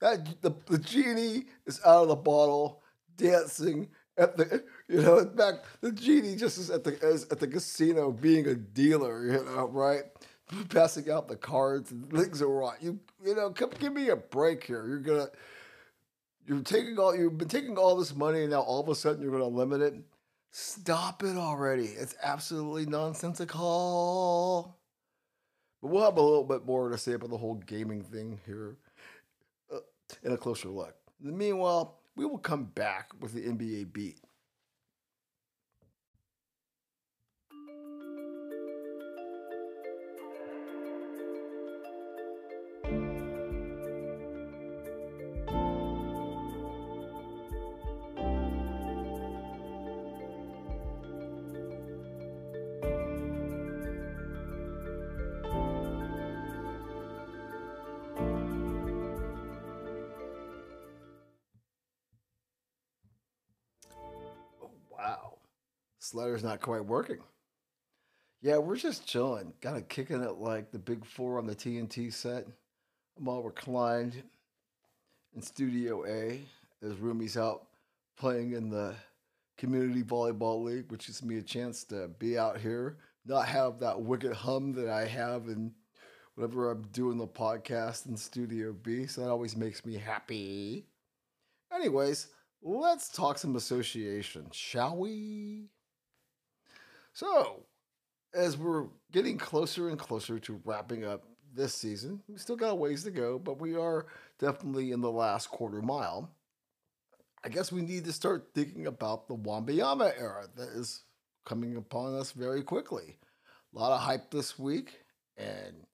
[0.00, 2.82] that the, the genie is out of the bottle,
[3.16, 7.38] dancing at the you know in fact the genie just is at the is at
[7.38, 10.02] the casino being a dealer, you know, right?
[10.68, 12.78] Passing out the cards and things are right.
[12.80, 14.86] You you know, come give me a break here.
[14.86, 15.28] You're gonna
[16.46, 19.22] you're taking all you've been taking all this money and now all of a sudden
[19.22, 19.94] you're gonna limit it.
[20.50, 21.86] Stop it already.
[21.86, 24.76] It's absolutely nonsensical.
[25.82, 28.76] But we'll have a little bit more to say about the whole gaming thing here
[29.72, 29.78] uh,
[30.22, 30.94] in a closer look.
[31.20, 34.18] Meanwhile, we will come back with the NBA beat.
[66.16, 67.18] Slider's not quite working.
[68.40, 72.10] Yeah, we're just chilling, kind of kicking it like the big four on the TNT
[72.10, 72.46] set.
[73.18, 74.22] I'm all reclined
[75.34, 76.40] in Studio A
[76.82, 77.66] as Rumi's out
[78.16, 78.94] playing in the
[79.58, 84.00] community volleyball league, which gives me a chance to be out here, not have that
[84.00, 85.70] wicked hum that I have in
[86.34, 89.06] whenever I'm doing the podcast in Studio B.
[89.06, 90.86] So that always makes me happy.
[91.70, 92.28] Anyways,
[92.62, 95.68] let's talk some association, shall we?
[97.16, 97.62] So,
[98.34, 101.24] as we're getting closer and closer to wrapping up
[101.54, 104.04] this season, we still got a ways to go, but we are
[104.38, 106.28] definitely in the last quarter mile.
[107.42, 111.04] I guess we need to start thinking about the Wembanyama era that is
[111.46, 113.16] coming upon us very quickly.
[113.74, 115.00] A lot of hype this week,
[115.38, 115.86] and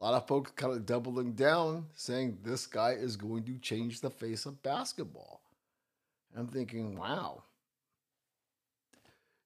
[0.00, 4.00] a lot of folks kind of doubling down, saying this guy is going to change
[4.00, 5.40] the face of basketball.
[6.36, 7.44] I'm thinking, wow,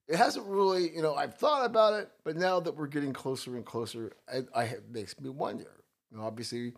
[0.08, 3.56] it hasn't really, you know, I've thought about it, but now that we're getting closer
[3.56, 5.84] and closer, I, I it makes me wonder.
[6.10, 6.72] You know, obviously,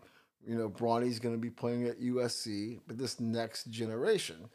[0.45, 4.49] you know, Bronny's going to be playing at USC, but this next generation.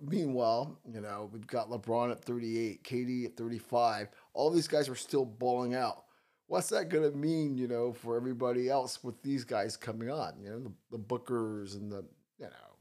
[0.00, 4.08] Meanwhile, you know, we've got LeBron at 38, KD at 35.
[4.32, 6.04] All these guys are still balling out.
[6.46, 10.34] What's that going to mean, you know, for everybody else with these guys coming on?
[10.40, 12.04] You know, the, the Bookers and the,
[12.38, 12.73] you know,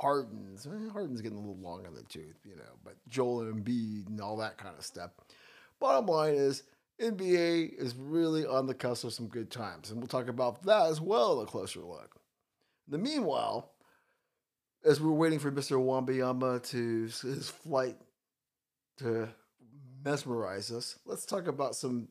[0.00, 0.66] Hardens.
[0.92, 4.20] Harden's getting a little long on the tooth, you know, but Joel and Embiid and
[4.20, 5.10] all that kind of stuff.
[5.80, 6.62] Bottom line is,
[7.00, 10.86] NBA is really on the cusp of some good times, and we'll talk about that
[10.86, 12.20] as well in a closer look.
[12.86, 13.72] In the meanwhile,
[14.84, 15.76] as we're waiting for Mr.
[15.76, 17.96] Wembanyama to his flight
[18.98, 19.28] to
[20.04, 22.08] mesmerize us, let's talk about some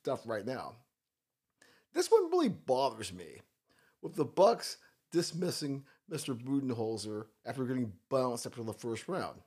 [0.00, 0.74] stuff right now.
[1.94, 3.40] This one really bothers me,
[4.02, 4.76] with the Bucks
[5.10, 6.34] dismissing Mr.
[6.34, 9.40] Budenholzer after getting bounced after the first round.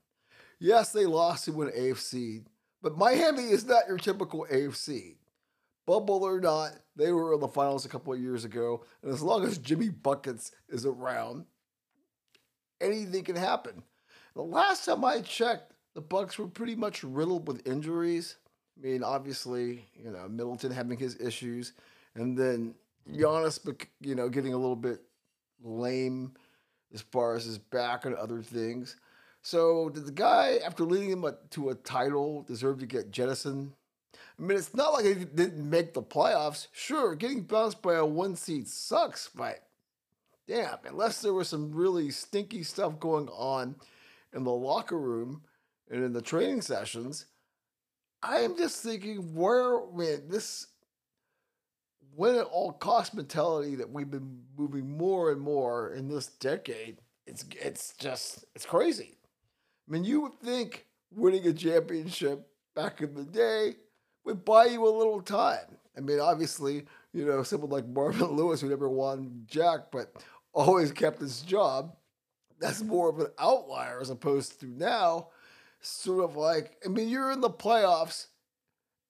[0.60, 2.44] Yes, they lost to an AFC,
[2.82, 5.16] but Miami is not your typical AFC.
[5.88, 9.24] Bubble or not, they were in the finals a couple of years ago, and as
[9.24, 11.46] long as Jimmy Buckets is around,
[12.80, 13.82] anything can happen.
[14.36, 18.38] The last time I checked, the Bucks were pretty much riddled with injuries.
[18.78, 21.74] I mean, obviously, you know, Middleton having his issues,
[22.16, 22.76] and then
[23.12, 23.60] Giannis,
[24.00, 25.02] you know, getting a little bit
[25.64, 26.34] lame
[26.94, 28.96] as far as his back and other things.
[29.42, 33.74] So did the guy, after leading him to a title, deserve to get jettisoned?
[34.14, 36.68] I mean, it's not like he didn't make the playoffs.
[36.72, 39.64] Sure, getting bounced by a one seed sucks, but
[40.48, 43.76] damn, unless there was some really stinky stuff going on
[44.34, 45.44] in the locker room
[45.90, 47.26] and in the training sessions,
[48.24, 50.68] I am just thinking where man, this
[52.16, 56.98] win at all cost mentality that we've been moving more and more in this decade,
[57.26, 59.18] it's it's just it's crazy.
[59.88, 63.76] I mean, you would think winning a championship back in the day
[64.26, 65.78] would buy you a little time.
[65.98, 70.92] I mean, obviously, you know, someone like Marvin Lewis, who never won Jack, but always
[70.92, 71.96] kept his job,
[72.60, 75.30] that's more of an outlier as opposed to now,
[75.82, 78.28] sort of like, I mean, you're in the playoffs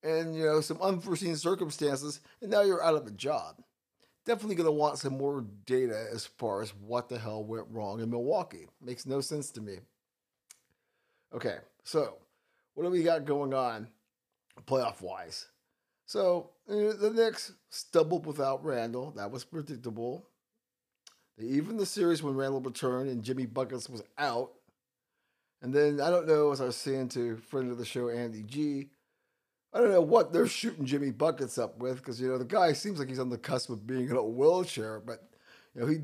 [0.04, 3.62] and you know some unforeseen circumstances, and now you're out of a job.
[4.26, 8.02] Definitely going to want some more data as far as what the hell went wrong
[8.02, 8.68] in Milwaukee.
[8.80, 9.80] Makes no sense to me.
[11.34, 12.18] Okay, so
[12.76, 13.88] what do we got going on
[14.68, 15.48] playoff wise?
[16.06, 19.12] So eh, the Knicks stumbled without Randle.
[19.12, 20.28] That was predictable.
[21.38, 24.52] They even the series when Randle returned and Jimmy Buckets was out.
[25.62, 28.44] And then I don't know, as I was saying to friend of the show Andy
[28.44, 28.90] G,
[29.74, 32.74] I don't know what they're shooting Jimmy buckets up with because you know the guy
[32.74, 35.30] seems like he's on the cusp of being in a wheelchair, but
[35.74, 36.00] you know he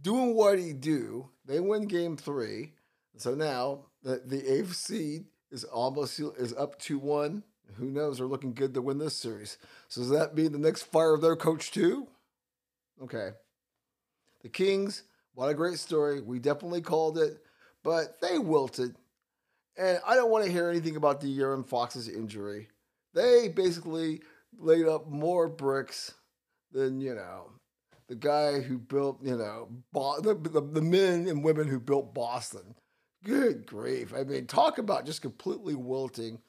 [0.00, 1.28] doing what he do.
[1.44, 2.72] They win game three,
[3.16, 7.42] so now the the seed is almost is up to one.
[7.76, 8.18] Who knows?
[8.18, 9.58] They're looking good to win this series.
[9.88, 12.08] So does that mean the Knicks fire of their coach too?
[13.02, 13.30] Okay.
[14.42, 15.02] The Kings,
[15.34, 16.20] what a great story.
[16.20, 17.38] We definitely called it,
[17.82, 18.94] but they wilted.
[19.76, 22.68] And I don't want to hear anything about the De'Aaron Fox's injury.
[23.14, 24.22] They basically
[24.58, 26.14] laid up more bricks
[26.72, 27.50] than, you know,
[28.08, 32.14] the guy who built, you know, Bo- the, the, the men and women who built
[32.14, 32.74] Boston.
[33.24, 34.12] Good grief.
[34.14, 36.40] I mean, talk about just completely wilting.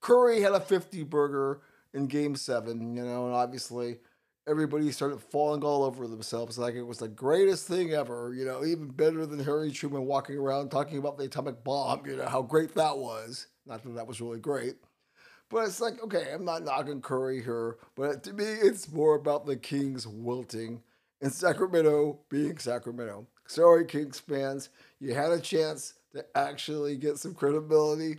[0.00, 1.60] Curry had a 50 burger
[1.92, 3.98] in game seven, you know, and obviously
[4.48, 8.64] everybody started falling all over themselves like it was the greatest thing ever, you know,
[8.64, 12.40] even better than Harry Truman walking around talking about the atomic bomb, you know, how
[12.40, 13.48] great that was.
[13.66, 14.76] Not that that was really great.
[15.50, 19.46] But it's like, okay, I'm not knocking Curry here, but to me, it's more about
[19.46, 20.82] the Kings wilting
[21.22, 23.26] and Sacramento being Sacramento.
[23.46, 24.68] Sorry, Kings fans,
[25.00, 28.18] you had a chance to actually get some credibility,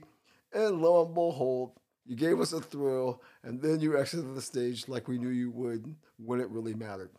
[0.53, 1.73] and lo and behold,
[2.05, 5.51] you gave us a thrill, and then you exited the stage like we knew you
[5.51, 7.11] would when it really mattered.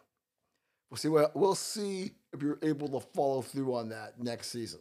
[0.91, 4.81] We'll see what we'll see if you're able to follow through on that next season.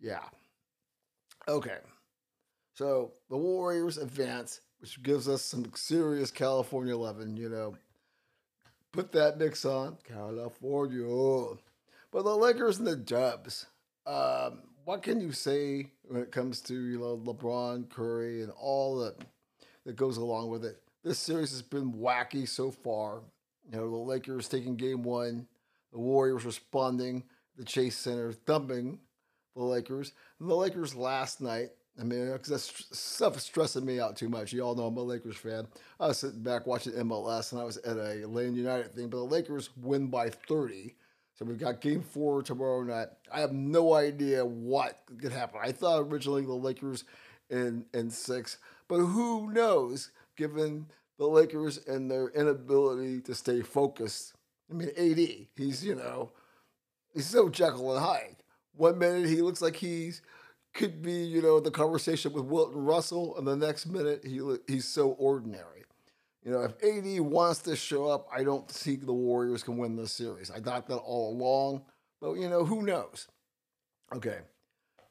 [0.00, 0.24] Yeah.
[1.46, 1.78] Okay.
[2.82, 7.76] So the Warriors advance, which gives us some serious California 11, you know.
[8.90, 11.06] Put that mix on, California.
[12.10, 13.66] But the Lakers and the Dubs,
[14.04, 18.98] um, what can you say when it comes to you know LeBron, Curry, and all
[18.98, 19.14] that
[19.86, 20.82] that goes along with it?
[21.04, 23.20] This series has been wacky so far.
[23.70, 25.46] You know, the Lakers taking game one,
[25.92, 27.22] the Warriors responding,
[27.56, 28.98] the Chase Center thumping
[29.54, 30.12] the Lakers.
[30.40, 31.70] And the Lakers last night
[32.00, 34.52] I mean, because that stuff is stressing me out too much.
[34.52, 35.66] You all know I'm a Lakers fan.
[36.00, 39.18] I was sitting back watching MLS and I was at a Lane United thing, but
[39.18, 40.94] the Lakers win by 30.
[41.34, 43.08] So we've got game four tomorrow night.
[43.30, 45.60] I have no idea what could happen.
[45.62, 47.04] I thought originally the Lakers
[47.50, 48.58] in in six.
[48.88, 50.86] But who knows, given
[51.18, 54.34] the Lakers and their inability to stay focused.
[54.70, 56.32] I mean, AD, he's, you know,
[57.14, 58.36] he's so Jekyll and Hyde.
[58.74, 60.22] One minute he looks like he's
[60.74, 64.88] could be, you know, the conversation with Wilton Russell, and the next minute he he's
[64.88, 65.84] so ordinary.
[66.44, 69.96] You know, if AD wants to show up, I don't think the Warriors can win
[69.96, 70.50] this series.
[70.50, 71.82] I thought that all along,
[72.20, 73.28] but you know, who knows?
[74.14, 74.38] Okay,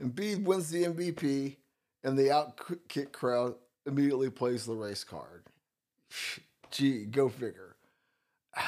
[0.01, 1.57] Embiid wins the MVP,
[2.03, 3.55] and the outkick crowd
[3.85, 5.45] immediately plays the race card.
[6.71, 7.75] Gee, go figure.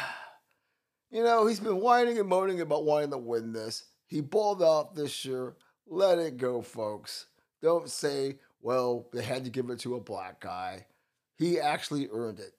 [1.11, 3.83] You know, he's been whining and moaning about wanting to win this.
[4.07, 5.53] He balled out this year.
[5.87, 7.27] Let it go, folks.
[7.61, 10.85] Don't say, well, they had to give it to a black guy.
[11.37, 12.53] He actually earned it.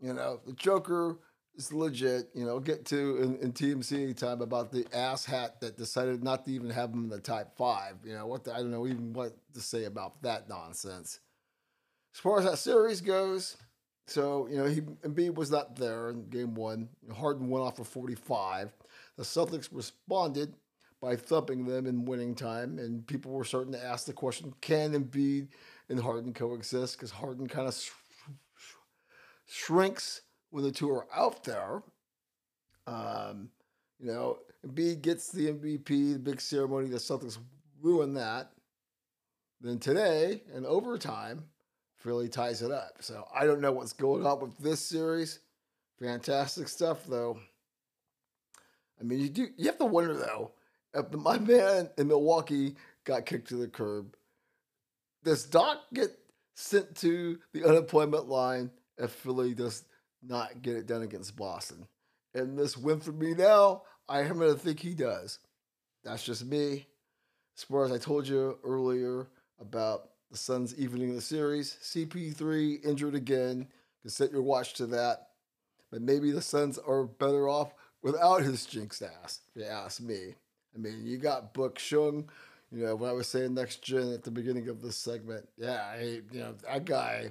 [0.00, 1.18] You know, the Joker
[1.56, 2.28] is legit.
[2.34, 6.44] You know, get to in, in TMC time about the ass hat that decided not
[6.46, 7.96] to even have him in the top five.
[8.04, 11.20] You know, what the, I don't know even what to say about that nonsense.
[12.14, 13.56] As far as that series goes,
[14.06, 16.88] so, you know, he Embiid was not there in game one.
[17.14, 18.72] Harden went off for 45.
[19.16, 20.54] The Celtics responded
[21.04, 24.92] by thumping them in winning time, and people were starting to ask the question can
[24.92, 25.48] Embiid
[25.90, 26.96] and Harden coexist?
[26.96, 27.90] Because Harden kind of sh-
[28.56, 28.74] sh-
[29.46, 31.82] shrinks when the two are out there.
[32.86, 33.50] Um,
[34.00, 36.88] you know, Embiid gets the MVP, the big ceremony.
[36.88, 37.36] The Celtics
[37.82, 38.52] ruin that.
[39.60, 41.44] Then today, in overtime,
[42.02, 42.96] really ties it up.
[43.00, 45.40] So I don't know what's going on with this series.
[46.00, 47.38] Fantastic stuff, though.
[48.98, 50.52] I mean, you do you have to wonder though
[50.94, 54.16] if my man in Milwaukee got kicked to the curb.
[55.24, 56.10] Does Doc get
[56.54, 59.84] sent to the unemployment line if Philly does
[60.22, 61.86] not get it done against Boston?
[62.34, 65.38] And this win for me now, I am going to think he does.
[66.04, 66.86] That's just me.
[67.56, 69.28] As far as I told you earlier
[69.60, 71.76] about the Suns evening the series.
[71.80, 73.68] CP3 injured again.
[74.02, 75.28] can set your watch to that.
[75.90, 77.72] But maybe the Suns are better off
[78.02, 80.34] without his jinxed ass, if you ask me.
[80.74, 82.28] I mean, you got Book Shung.
[82.72, 85.92] You know, when I was saying next gen at the beginning of this segment, yeah,
[85.92, 87.30] I, you know, that guy,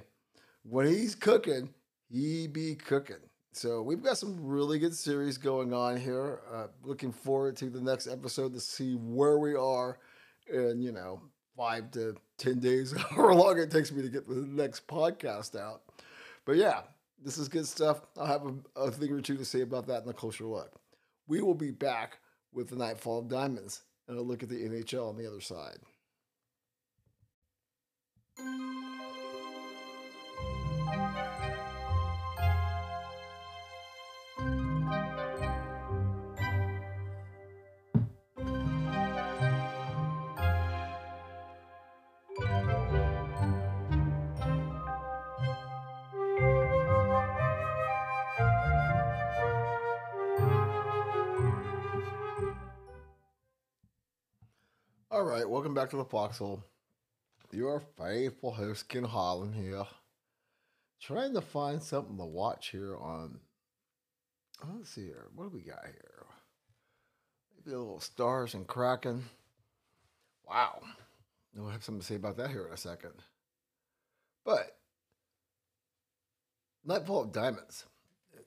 [0.62, 1.68] when he's cooking,
[2.10, 3.16] he be cooking.
[3.52, 6.40] So we've got some really good series going on here.
[6.52, 9.98] Uh, looking forward to the next episode to see where we are
[10.52, 11.20] in you know,
[11.56, 15.82] five to 10 days, however long it takes me to get the next podcast out.
[16.44, 16.82] But yeah,
[17.22, 18.00] this is good stuff.
[18.18, 20.72] I'll have a, a thing or two to say about that in the closer look.
[21.26, 22.18] We will be back
[22.54, 25.78] with the Nightfall of Diamonds and a look at the NHL on the other side.
[55.14, 56.64] All right, welcome back to the Foxhole.
[57.52, 59.84] Your faithful host, Ken Harlan here.
[61.00, 63.38] Trying to find something to watch here on.
[64.76, 65.28] Let's see here.
[65.36, 66.26] What do we got here?
[67.54, 69.22] Maybe a little Stars and Kraken.
[70.48, 70.80] Wow.
[71.54, 73.12] We'll have something to say about that here in a second.
[74.44, 74.76] But
[76.84, 77.84] Nightfall of Diamonds.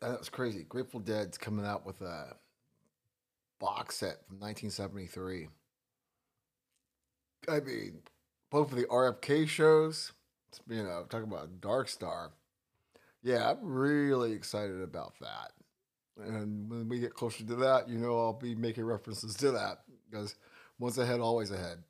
[0.02, 0.66] That's crazy.
[0.68, 2.36] Grateful Dead's coming out with a
[3.58, 5.48] box set from 1973
[7.48, 8.00] I mean,
[8.50, 10.12] both of the RFK shows,
[10.70, 12.32] you know, talking about Dark Star.
[13.24, 15.52] Yeah, I'm really excited about that.
[16.18, 19.82] And when we get closer to that, you know, I'll be making references to that
[20.10, 20.36] because
[20.80, 21.84] once ahead, always ahead.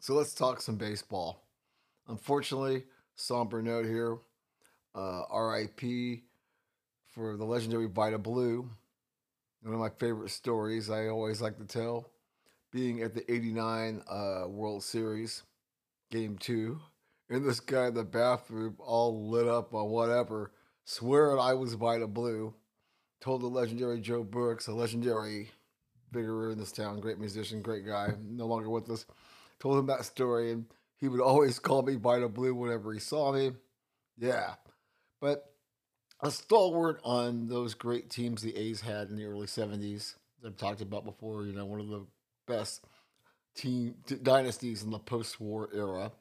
[0.00, 1.44] So let's talk some baseball.
[2.08, 2.84] Unfortunately,
[3.16, 4.18] somber note here
[4.94, 6.22] uh, RIP
[7.08, 8.68] for the legendary Vida Blue.
[9.62, 12.10] One of my favorite stories I always like to tell
[12.78, 15.42] being at the 89 uh, World Series,
[16.12, 16.78] game two,
[17.28, 20.52] and this guy in the bathroom all lit up on whatever,
[20.84, 22.54] swearing I was Vida Blue,
[23.20, 25.50] told the legendary Joe Brooks, a legendary
[26.12, 29.06] figure in this town, great musician, great guy, no longer with us,
[29.58, 30.64] told him that story, and
[30.98, 33.50] he would always call me Vida Blue whenever he saw me.
[34.16, 34.54] Yeah.
[35.20, 35.50] But
[36.20, 40.14] a stalwart on those great teams the A's had in the early 70s.
[40.46, 42.06] I've talked about before, you know, one of the
[42.48, 42.84] best
[43.54, 46.12] team dynasties in the post-war era.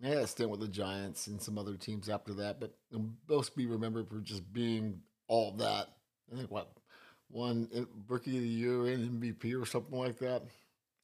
[0.00, 2.74] They had a stint with the Giants and some other teams after that, but
[3.26, 5.88] both be remembered for just being all that.
[6.32, 6.70] I think what
[7.30, 10.42] one eh, rookie of the year and MVP or something like that.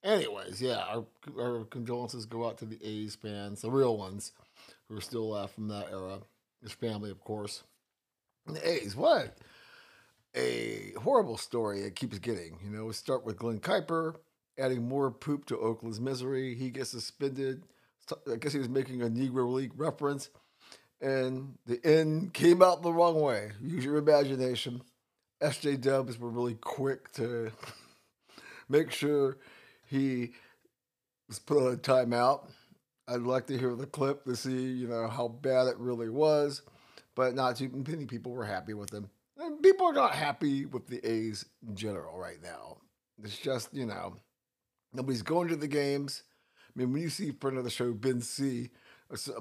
[0.02, 1.04] Anyways, yeah, our,
[1.38, 4.32] our condolences go out to the A's fans, the real ones,
[4.88, 6.20] who are still left from that era.
[6.62, 7.62] His family, of course.
[8.46, 9.38] And the A's, what
[10.36, 12.58] a horrible story it keeps getting.
[12.62, 14.16] You know, we start with Glenn Kuiper
[14.58, 16.54] adding more poop to Oakland's misery.
[16.54, 17.64] He gets suspended.
[18.30, 20.28] I guess he was making a Negro League reference,
[21.00, 23.52] and the end came out the wrong way.
[23.62, 24.82] Use your imagination.
[25.42, 27.50] SJ Dubs were really quick to
[28.68, 29.38] make sure
[29.86, 30.32] he
[31.28, 32.48] was put on a timeout.
[33.06, 36.62] I'd like to hear the clip to see, you know, how bad it really was,
[37.14, 39.10] but not too many people were happy with him.
[39.38, 42.78] And people are not happy with the A's in general right now.
[43.22, 44.16] It's just, you know,
[44.94, 46.22] nobody's going to the games.
[46.58, 48.70] I mean, when you see friend of the show, Ben C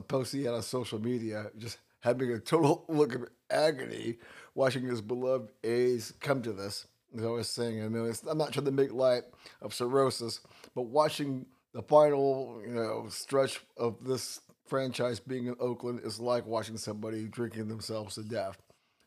[0.07, 4.17] posting on social media, just having a total look of agony
[4.55, 6.85] watching his beloved A's come to this.
[7.15, 9.23] As I was saying, I mean, I'm not trying to make light
[9.61, 10.39] of cirrhosis,
[10.73, 16.45] but watching the final, you know, stretch of this franchise being in Oakland is like
[16.45, 18.57] watching somebody drinking themselves to death.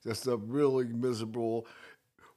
[0.04, 1.66] Just a really miserable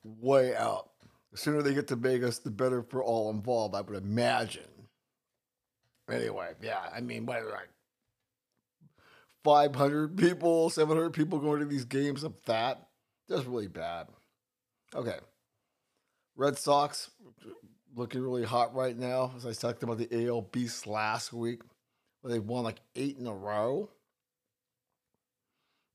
[0.03, 0.89] way out.
[1.32, 4.63] The sooner they get to Vegas, the better for all involved, I would imagine.
[6.09, 7.69] Anyway, yeah, I mean, what, like
[9.43, 12.88] 500 people, 700 people going to these games of that?
[13.27, 14.07] That's really bad.
[14.95, 15.17] Okay.
[16.36, 17.11] Red Sox
[17.95, 19.34] looking really hot right now.
[19.36, 21.61] As I talked about the AL Beast last week,
[22.21, 23.89] where they've won like eight in a row.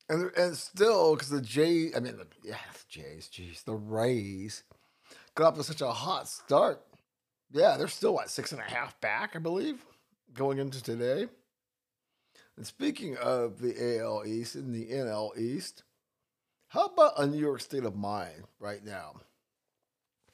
[0.09, 2.57] And, and still, because the Jays, I mean, the, yeah,
[2.89, 3.30] Jays,
[3.64, 4.62] the Rays
[5.35, 6.80] got off to such a hot start.
[7.51, 9.85] Yeah, they're still, what, six and a half back, I believe,
[10.35, 11.28] going into today.
[12.57, 15.82] And speaking of the AL East and the NL East,
[16.68, 19.14] how about a New York state of mind right now?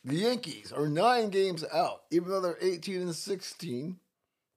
[0.04, 3.98] The Yankees are nine games out, even though they're 18 and 16.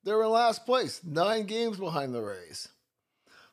[0.03, 2.69] They're in last place, nine games behind the Rays.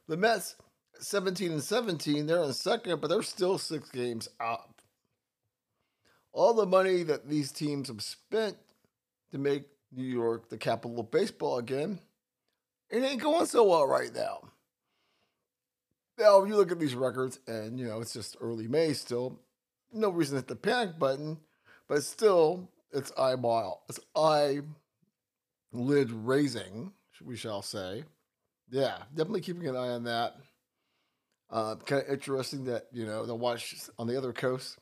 [0.09, 0.57] The Mets,
[1.01, 4.80] 17 and 17, they're in second, but they're still six games up.
[6.33, 8.57] All the money that these teams have spent
[9.33, 12.01] to make New York the capital of baseball again,
[12.89, 14.41] it ain't going so well right now.
[16.19, 19.41] Now, you look at these records, and you know it's just early May still.
[19.93, 21.39] No reason to hit the panic button,
[21.89, 24.61] but still, it's eyeball, it's eye
[25.73, 26.93] lid raising,
[27.25, 28.05] we shall say.
[28.71, 30.37] Yeah, definitely keeping an eye on that.
[31.51, 34.79] Uh, kind of interesting that you know the watch on the other coast,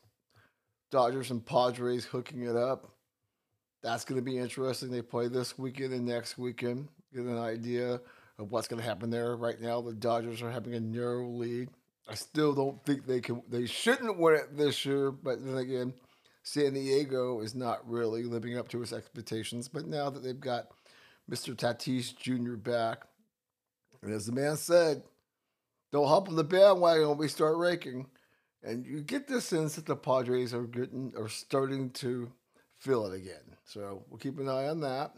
[0.91, 2.91] Dodgers and Padres hooking it up.
[3.81, 4.91] That's going to be interesting.
[4.91, 6.89] They play this weekend and next weekend.
[7.13, 8.01] Get an idea
[8.37, 9.35] of what's going to happen there.
[9.35, 11.69] Right now, the Dodgers are having a narrow lead.
[12.09, 13.43] I still don't think they can.
[13.49, 15.93] They shouldn't win it this year, but then again,
[16.43, 19.67] San Diego is not really living up to its expectations.
[19.67, 20.69] But now that they've got
[21.29, 21.55] Mr.
[21.55, 22.55] Tatis Jr.
[22.55, 23.03] back,
[24.01, 25.03] and as the man said,
[25.91, 28.07] don't hop on the bandwagon when we start raking.
[28.63, 32.31] And you get the sense that the Padres are getting are starting to
[32.77, 33.55] feel it again.
[33.63, 35.13] So we'll keep an eye on that.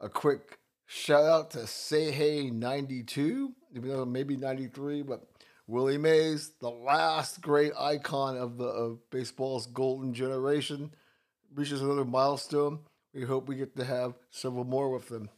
[0.00, 0.58] A quick
[0.92, 5.20] Shout out to Say Hey 92, even though maybe 93, but
[5.68, 10.90] Willie Mays, the last great icon of the of baseball's golden generation,
[11.54, 12.80] reaches another milestone.
[13.14, 15.30] We hope we get to have several more with them.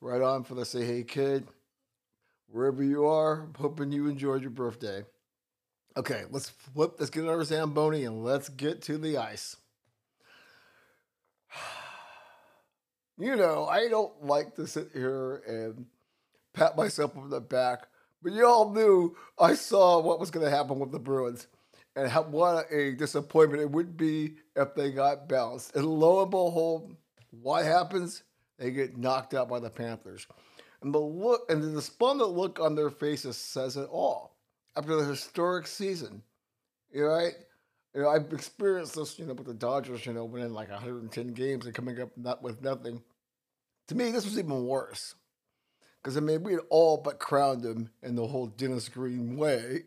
[0.00, 1.48] Right on for the Say Hey Kid.
[2.46, 5.02] Wherever you are, hoping you enjoyed your birthday.
[5.96, 9.56] Okay, let's flip, let's get our Zamboni and let's get to the ice.
[13.18, 15.86] you know, I don't like to sit here and
[16.52, 17.88] pat myself on the back,
[18.22, 21.48] but you all knew I saw what was going to happen with the Bruins
[21.96, 25.74] and how, what a disappointment it would be if they got bounced.
[25.74, 26.94] And lo and behold,
[27.30, 28.22] what happens?
[28.58, 30.26] They get knocked out by the Panthers.
[30.82, 34.29] And the look and the despondent look on their faces says it all.
[34.76, 36.22] After the historic season,
[36.92, 37.34] you know, right?
[37.94, 41.28] You know, I've experienced this, you know, with the Dodgers, you know, winning like 110
[41.28, 43.02] games and coming up not with nothing.
[43.88, 45.16] To me, this was even worse.
[46.00, 49.82] Because, I mean, we had all but crowned him in the whole Dennis Green way.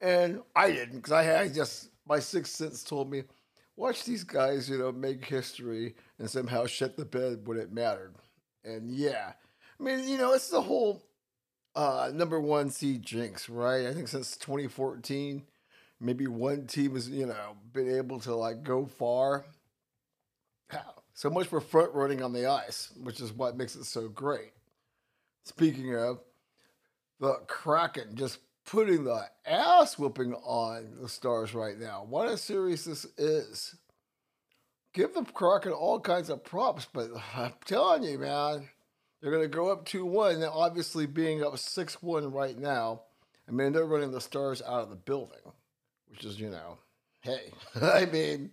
[0.00, 3.24] And I didn't, because I had just, my sixth sense told me,
[3.76, 8.14] watch these guys, you know, make history and somehow shut the bed when it mattered.
[8.64, 9.32] And yeah,
[9.78, 11.04] I mean, you know, it's the whole
[11.74, 13.86] uh, number one seed jinx, right?
[13.86, 15.42] I think since 2014,
[16.00, 19.44] maybe one team has, you know, been able to like go far.
[21.16, 24.50] So much for front running on the ice, which is what makes it so great.
[25.44, 26.18] Speaking of,
[27.20, 32.04] the Kraken just putting the ass whooping on the Stars right now.
[32.08, 33.76] What a series this is.
[34.92, 38.68] give the Kraken all kinds of props, but I'm telling you, man,
[39.24, 40.34] they're going to go up 2 1.
[40.34, 43.00] And obviously, being up 6 1 right now,
[43.48, 45.40] I mean, they're running the Stars out of the building,
[46.10, 46.76] which is, you know,
[47.22, 47.50] hey,
[47.82, 48.50] I mean,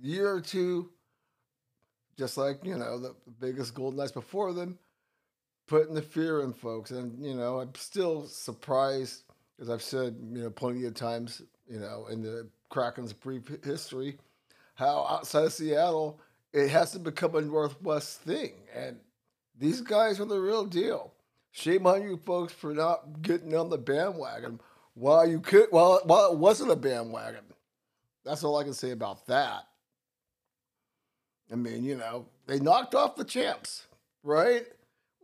[0.00, 0.88] year or two,
[2.16, 4.78] just like, you know, the, the biggest Golden Knights before them,
[5.66, 6.90] putting the fear in folks.
[6.90, 9.24] And, you know, I'm still surprised,
[9.60, 14.16] as I've said, you know, plenty of times, you know, in the Kraken's brief history,
[14.74, 16.18] how outside of Seattle,
[16.54, 18.52] it hasn't become a Northwest thing.
[18.74, 18.96] And
[19.58, 21.12] these guys are the real deal.
[21.50, 24.60] Shame on you folks for not getting on the bandwagon
[24.94, 27.44] while you could while while it wasn't a bandwagon.
[28.24, 29.64] That's all I can say about that.
[31.50, 33.86] I mean, you know, they knocked off the champs,
[34.22, 34.66] right?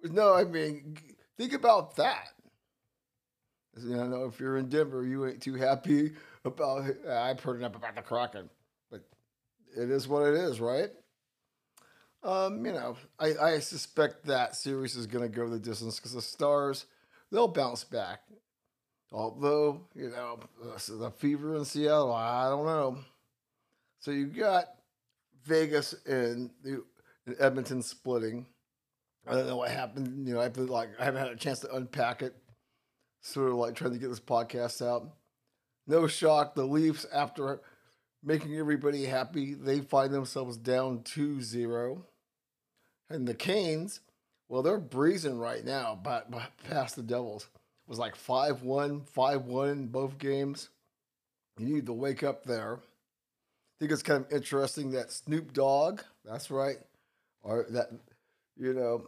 [0.02, 0.96] No, I mean,
[1.36, 2.28] think about that.
[3.78, 6.12] You know, if you're in Denver, you ain't too happy
[6.44, 6.84] about.
[7.08, 8.48] I've heard enough about the Kraken,
[8.90, 9.02] but
[9.76, 10.90] it is what it is, right?
[12.24, 16.14] Um, you know, I, I suspect that series is going to go the distance because
[16.14, 16.86] the Stars,
[17.30, 18.20] they'll bounce back.
[19.12, 20.40] Although, you know,
[20.88, 22.98] the fever in Seattle, I don't know.
[24.00, 24.64] So you got
[25.44, 26.50] Vegas and
[27.38, 28.46] Edmonton splitting.
[29.26, 30.26] I don't know what happened.
[30.26, 32.34] You know, I have been like I haven't had a chance to unpack it.
[33.20, 35.08] Sort of like trying to get this podcast out.
[35.86, 37.60] No shock, the Leafs, after
[38.22, 42.02] making everybody happy, they find themselves down 2-0.
[43.10, 44.00] And the Canes,
[44.48, 46.30] well, they're breezing right now, but,
[46.68, 47.48] past the Devils.
[47.54, 50.70] It was like 5 1, 5 1 in both games.
[51.58, 52.78] You need to wake up there.
[52.78, 56.78] I think it's kind of interesting that Snoop Dogg, that's right,
[57.42, 57.90] or that,
[58.56, 59.04] you know,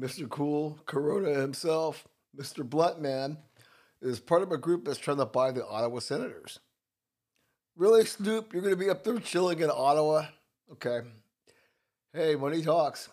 [0.00, 0.28] Mr.
[0.28, 2.68] Cool, Corona himself, Mr.
[2.68, 3.38] Bluntman,
[4.02, 6.58] is part of a group that's trying to buy the Ottawa Senators.
[7.76, 10.26] Really, Snoop, you're going to be up there chilling in Ottawa?
[10.72, 11.00] Okay.
[12.16, 13.08] Hey, money talks.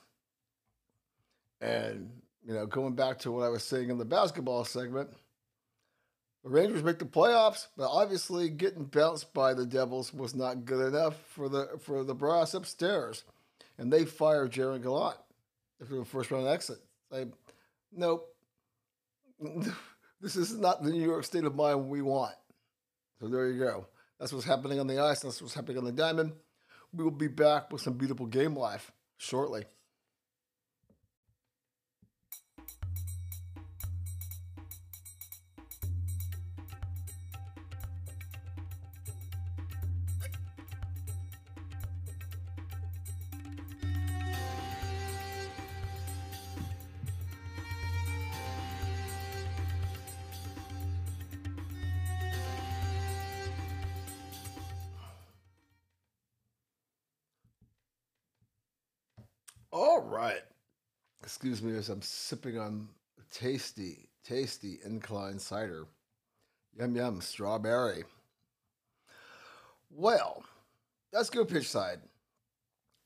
[1.60, 2.12] And,
[2.46, 5.10] you know, going back to what I was saying in the basketball segment,
[6.44, 10.94] the Rangers make the playoffs, but obviously getting bounced by the Devils was not good
[10.94, 13.24] enough for the for the brass upstairs.
[13.80, 15.18] And they fire Gerard Gallant
[15.82, 16.78] after the first round exit.
[17.12, 17.26] Say,
[17.92, 18.28] nope.
[20.22, 22.36] this is not the New York state of mind we want.
[23.20, 23.88] So there you go.
[24.20, 25.22] That's what's happening on the ice.
[25.22, 26.34] That's what's happening on the diamond.
[26.94, 29.66] We will be back with some beautiful game life shortly.
[61.42, 62.88] Excuse me as I'm sipping on
[63.34, 65.88] tasty, tasty incline cider.
[66.78, 68.04] Yum yum, strawberry.
[69.90, 70.44] Well,
[71.12, 71.98] let's go pitch side.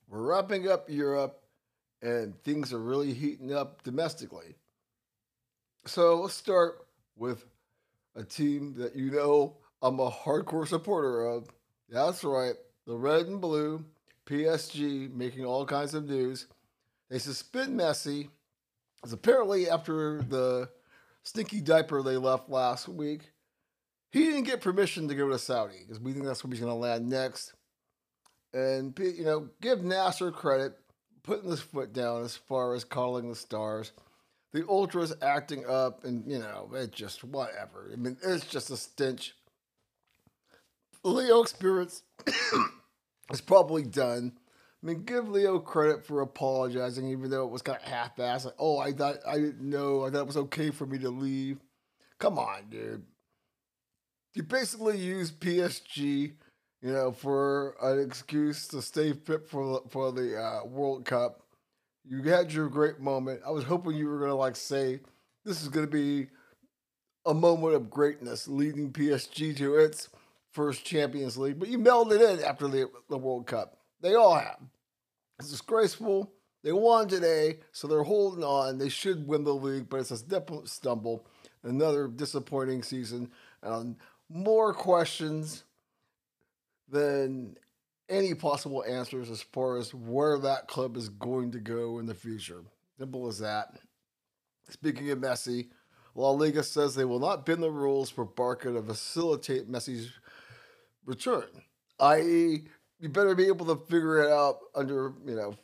[0.10, 1.44] We're wrapping up Europe
[2.02, 4.56] and things are really heating up domestically.
[5.86, 7.46] So let's start with
[8.18, 11.48] a team that you know I'm a hardcore supporter of.
[11.88, 12.56] That's right,
[12.86, 13.86] the red and blue,
[14.26, 16.48] PSG making all kinds of news.
[17.10, 18.30] They suspend Messi,
[18.98, 20.70] because apparently after the
[21.24, 23.32] stinky diaper they left last week,
[24.12, 26.72] he didn't get permission to go to Saudi because we think that's where he's going
[26.72, 27.54] to land next.
[28.54, 30.74] And you know, give Nasser credit
[31.24, 33.92] putting his foot down as far as calling the stars.
[34.54, 37.90] The ultras acting up, and you know, it just whatever.
[37.92, 39.34] I mean, it's just a stench.
[41.04, 42.04] Leo experience
[43.34, 44.32] is probably done.
[44.86, 48.46] I mean, give Leo credit for apologizing, even though it was kind of half-assed.
[48.46, 50.06] Like, oh, I thought I didn't know.
[50.06, 51.58] I thought it was okay for me to leave.
[52.20, 53.04] Come on, dude.
[54.36, 56.34] You basically use PSG,
[56.84, 61.42] you know, for an excuse to stay fit for for the uh, World Cup.
[62.08, 63.42] You had your great moment.
[63.44, 65.00] I was hoping you were gonna like say
[65.46, 66.28] this is gonna be
[67.26, 70.10] a moment of greatness, leading PSG to its
[70.52, 71.58] first Champions League.
[71.58, 73.80] But you melded it in after the, the World Cup.
[74.00, 74.60] They all have.
[75.40, 76.32] It's disgraceful.
[76.64, 78.78] They won today, so they're holding on.
[78.78, 80.18] They should win the league, but it's a
[80.66, 81.28] stumble.
[81.64, 83.32] Another disappointing season.
[83.62, 83.98] And
[84.30, 85.64] more questions
[86.90, 87.58] than
[88.10, 92.16] any possible answers as far as where that club is going to go in the
[92.16, 92.64] future.
[92.98, 93.78] Simple as that.
[94.70, 95.70] Speaking of Messi,
[96.16, 100.12] La Liga says they will not bend the rules for Barca to facilitate Messi's
[101.06, 101.46] return,
[102.00, 102.64] i.e.,
[103.00, 105.56] you better be able to figure it out under, you know,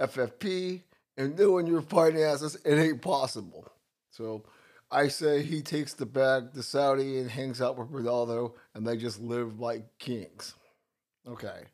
[0.00, 0.82] FFP
[1.16, 2.56] and knowing your finances.
[2.64, 3.70] It ain't possible.
[4.10, 4.44] So
[4.90, 8.96] I say he takes the bag to Saudi and hangs out with Ronaldo, and they
[8.96, 10.54] just live like kings.
[11.26, 11.64] Okay.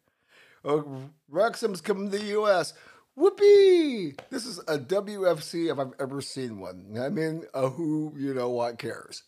[0.65, 0.83] Uh,
[1.29, 2.75] Wrexham's coming to the U.S.
[3.15, 4.15] Whoopee!
[4.31, 6.97] This is a WFC if I've ever seen one.
[7.01, 9.23] I mean, who you know what cares.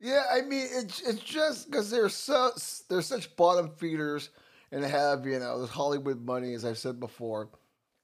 [0.00, 2.50] Yeah, I mean it's it's just because they're so
[2.88, 4.30] they're such bottom feeders
[4.70, 7.48] and have you know this Hollywood money, as I've said before.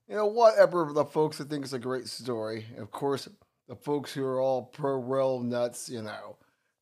[0.09, 2.67] You know, whatever the folks that think it's a great story.
[2.79, 3.29] Of course,
[3.69, 6.37] the folks who are all pro rail nuts, you know,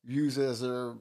[0.05, 0.93] use it as their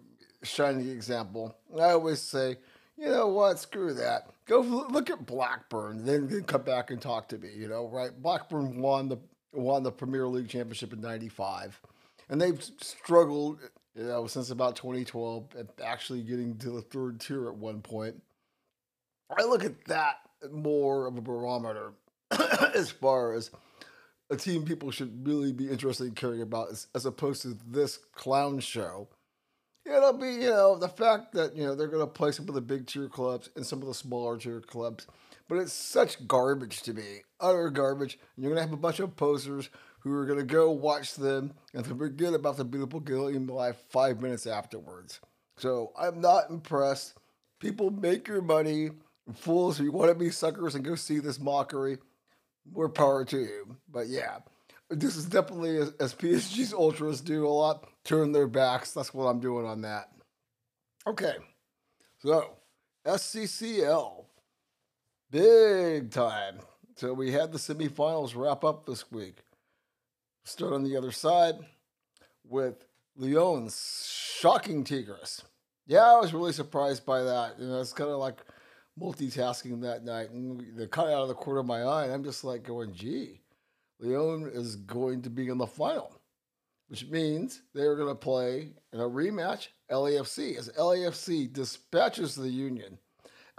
[0.42, 1.56] shining example.
[1.78, 2.56] I always say,
[2.96, 4.28] you know what, screw that.
[4.46, 7.50] Go look at Blackburn, then, then come back and talk to me.
[7.56, 8.10] You know, right?
[8.20, 9.18] Blackburn won the
[9.52, 11.80] won the Premier League championship in '95,
[12.28, 13.58] and they've struggled
[14.00, 15.44] you know, since about 2012,
[15.84, 18.22] actually getting to the third tier at one point.
[19.38, 20.20] I look at that
[20.50, 21.92] more of a barometer
[22.74, 23.50] as far as
[24.30, 27.98] a team people should really be interested in caring about as, as opposed to this
[28.14, 29.06] clown show.
[29.84, 32.54] It'll be, you know, the fact that, you know, they're going to play some of
[32.54, 35.06] the big tier clubs and some of the smaller tier clubs.
[35.50, 38.20] But it's such garbage to me, utter garbage.
[38.36, 41.84] And you're to have a bunch of posers who are to go watch them and
[41.84, 45.18] forget about the beautiful girl in life five minutes afterwards.
[45.56, 47.14] So I'm not impressed.
[47.58, 48.90] People make your money.
[49.34, 51.98] Fools who want to be suckers and go see this mockery,
[52.72, 53.76] more power to you.
[53.88, 54.38] But yeah,
[54.88, 58.92] this is definitely as, as PSG's Ultras do a lot, turn their backs.
[58.92, 60.10] That's what I'm doing on that.
[61.08, 61.34] Okay,
[62.20, 62.56] so
[63.04, 64.26] SCCL,
[65.30, 66.58] big time.
[66.96, 69.44] So we had the semifinals wrap up this week.
[70.44, 71.54] Start on the other side
[72.44, 72.84] with
[73.16, 74.08] Leon's
[74.38, 75.42] shocking Tigres.
[75.86, 77.58] Yeah, I was really surprised by that.
[77.58, 78.38] You know, it's kind of like
[79.00, 82.04] multitasking that night and they cut out of the corner of my eye.
[82.04, 83.40] And I'm just like going, gee,
[83.98, 86.12] Lyon is going to be in the final,
[86.88, 92.98] which means they're going to play in a rematch LAFC as LAFC dispatches the Union.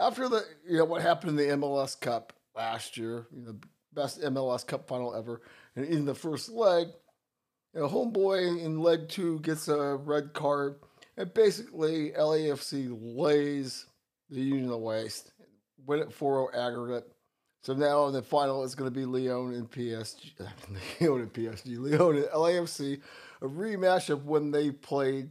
[0.01, 3.67] After the, you know, what happened in the MLS Cup last year, you know, the
[3.93, 5.41] best MLS Cup final ever.
[5.75, 6.87] And in the first leg,
[7.75, 10.75] you know, homeboy in leg two gets a red card,
[11.17, 13.85] and basically LAFC lays
[14.29, 15.07] the Union away,
[15.85, 17.07] win it 4 0 aggregate.
[17.61, 20.31] So now in the final, it's going to be Leon and PSG.
[20.99, 21.77] Leon and PSG.
[21.77, 22.99] Leon and LAFC,
[23.41, 25.29] a rematch of when they played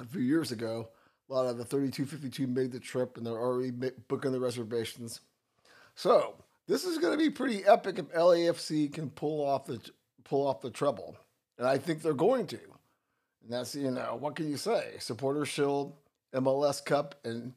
[0.00, 0.88] a few years ago.
[1.28, 5.20] A lot of the 32-52 made the trip, and they're already booking the reservations.
[5.94, 6.34] So
[6.66, 9.80] this is going to be pretty epic if LAFC can pull off the
[10.24, 11.16] pull off the treble,
[11.58, 12.58] and I think they're going to.
[13.42, 14.94] And that's you know what can you say?
[14.98, 15.94] Supporter Shield,
[16.34, 17.54] MLS Cup, and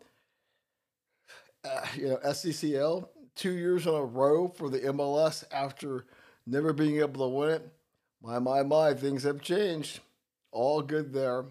[1.65, 6.05] uh, you know SCCL two years in a row for the MLS after
[6.45, 7.71] never being able to win it.
[8.21, 9.99] My my my, things have changed.
[10.51, 11.45] All good there.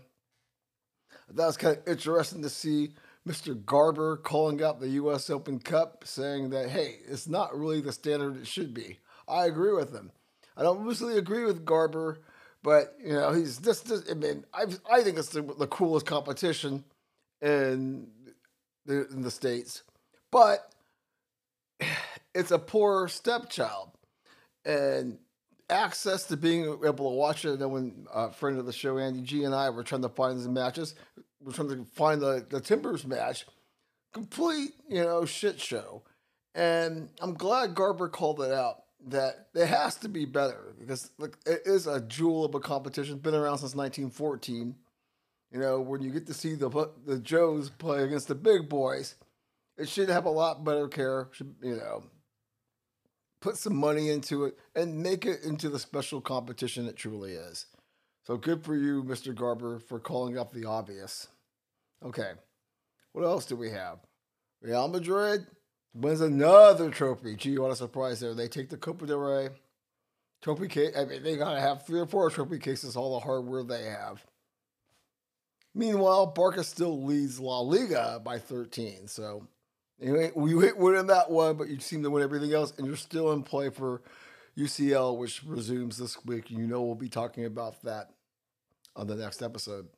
[1.32, 2.90] That was kind of interesting to see
[3.26, 3.64] Mr.
[3.64, 5.28] Garber calling out the U.S.
[5.30, 8.98] Open Cup, saying that, hey, it's not really the standard it should be.
[9.28, 10.12] I agree with him.
[10.56, 12.18] I don't mostly agree with Garber,
[12.62, 16.84] but, you know, he's just, I mean, I, I think it's the, the coolest competition
[17.42, 18.06] in
[18.86, 19.82] the, in the States.
[20.30, 20.72] But
[22.34, 23.90] it's a poor stepchild.
[24.64, 25.18] And
[25.68, 27.52] access to being able to watch it.
[27.52, 30.08] And then when a friend of the show, Andy G, and I were trying to
[30.08, 30.94] find the matches,
[31.47, 33.47] we're trying to find the, the Timbers match.
[34.12, 36.03] Complete, you know, shit show.
[36.57, 41.36] And I'm glad Garber called it out that it has to be better because like
[41.47, 43.14] it is a jewel of a competition.
[43.14, 44.74] It's Been around since 1914.
[45.53, 49.14] You know, when you get to see the the Joes play against the big boys,
[49.78, 51.28] it should have a lot better care.
[51.30, 52.03] Should you know,
[53.40, 57.66] put some money into it and make it into the special competition it truly is.
[58.26, 59.32] So good for you, Mr.
[59.32, 61.28] Garber, for calling up the obvious.
[62.07, 62.32] Okay,
[63.12, 63.98] what else do we have?
[64.62, 65.46] Real Madrid
[65.92, 67.34] wins another trophy.
[67.34, 68.32] Gee, what a surprise there.
[68.32, 69.48] They take the Copa del Rey.
[70.40, 70.94] Trophy case.
[70.96, 74.24] I mean, they gotta have three or four trophy cases, all the hardware they have.
[75.74, 79.09] Meanwhile, Barca still leads La Liga by 13.
[79.09, 79.48] So
[80.00, 82.96] anyway, we win in that one, but you seem to win everything else, and you're
[82.96, 84.02] still in play for
[84.57, 86.50] UCL, which resumes this week.
[86.50, 88.11] You know we'll be talking about that
[88.94, 89.88] on the next episode.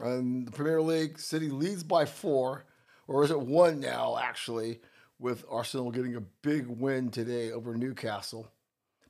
[0.00, 2.64] And the Premier League, City leads by four,
[3.08, 4.80] or is it one now, actually,
[5.18, 8.50] with Arsenal getting a big win today over Newcastle.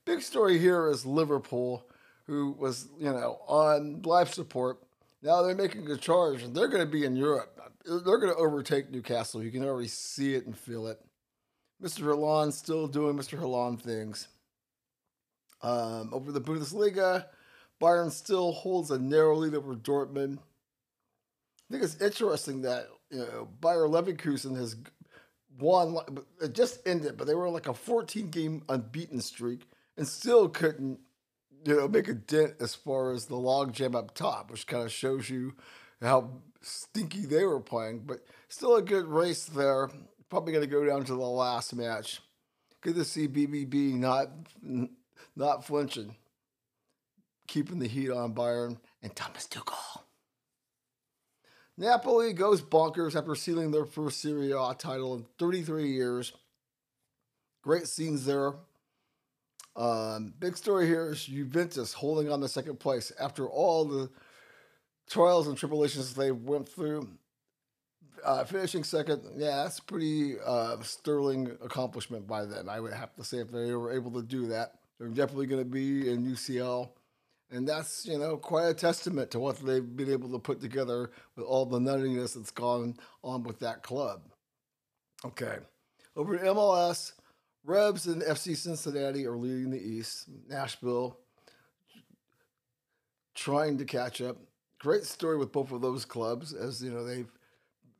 [0.05, 1.89] Big story here is Liverpool,
[2.26, 4.78] who was, you know, on life support.
[5.22, 7.57] Now they're making a charge, and they're going to be in Europe
[7.87, 9.43] they're going to overtake Newcastle.
[9.43, 11.01] You can already see it and feel it.
[11.82, 12.05] Mr.
[12.05, 13.39] Haaland still doing Mr.
[13.39, 14.28] Haaland things.
[15.62, 17.26] Um, over the Bundesliga,
[17.80, 20.39] Bayern still holds a narrow lead over Dortmund.
[21.69, 24.77] I think it's interesting that you know Bayer Leverkusen has
[25.59, 25.97] won.
[26.41, 29.62] It just ended, but they were like a 14 game unbeaten streak
[29.97, 31.01] and still couldn't
[31.64, 34.93] you know make a dent as far as the logjam up top, which kind of
[34.93, 35.55] shows you
[36.01, 38.01] how stinky they were playing.
[38.07, 39.91] But still a good race there.
[40.29, 42.21] Probably going to go down to the last match.
[42.81, 44.31] Good to see BVB not
[45.35, 46.17] not flinching,
[47.49, 50.06] keeping the heat on Bayern and Thomas Tuchel.
[51.79, 56.33] Napoli goes bonkers after sealing their first Serie A title in 33 years.
[57.62, 58.55] Great scenes there.
[59.74, 64.11] Um, big story here is Juventus holding on to second place after all the
[65.11, 67.09] trials and tribulations they went through.
[68.24, 72.70] Uh, finishing second, yeah, that's pretty uh, sterling accomplishment by them.
[72.70, 75.62] I would have to say if they were able to do that, they're definitely going
[75.62, 76.89] to be in UCL
[77.51, 81.11] and that's, you know, quite a testament to what they've been able to put together
[81.36, 84.22] with all the nuttiness that's gone on with that club.
[85.24, 85.59] Okay.
[86.16, 87.12] Over to MLS,
[87.64, 90.28] Revs and FC Cincinnati are leading the East.
[90.49, 91.18] Nashville
[93.34, 94.38] trying to catch up.
[94.80, 97.30] Great story with both of those clubs, as you know, they've,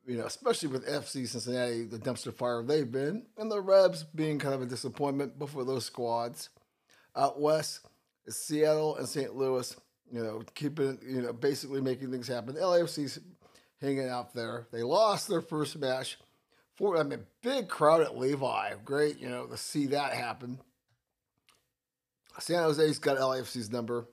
[0.05, 4.39] you know, especially with FC Cincinnati, the dumpster fire they've been, and the Revs being
[4.39, 6.49] kind of a disappointment, both of those squads.
[7.15, 7.81] Out west,
[8.29, 9.35] Seattle and St.
[9.35, 9.75] Louis,
[10.11, 12.55] you know, keeping, you know, basically making things happen.
[12.55, 13.19] The LAFC's
[13.81, 14.67] hanging out there.
[14.71, 16.17] They lost their first match.
[16.75, 18.73] For I mean, big crowd at Levi.
[18.85, 20.59] Great, you know, to see that happen.
[22.39, 24.05] San Jose's got LAFC's number.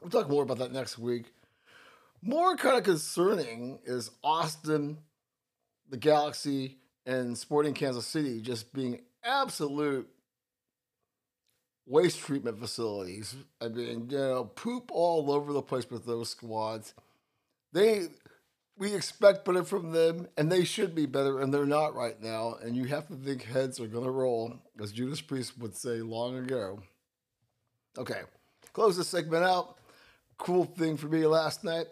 [0.00, 1.26] We'll talk more about that next week.
[2.22, 4.98] More kind of concerning is Austin,
[5.88, 10.08] the Galaxy, and Sporting Kansas City just being absolute
[11.88, 13.34] waste treatment facilities.
[13.60, 16.94] I mean, you know, poop all over the place with those squads.
[17.72, 18.08] They
[18.76, 22.54] we expect better from them, and they should be better, and they're not right now.
[22.62, 26.36] And you have to think heads are gonna roll, as Judas Priest would say long
[26.36, 26.80] ago.
[27.96, 28.20] Okay,
[28.72, 29.78] close this segment out.
[30.36, 31.86] Cool thing for me last night.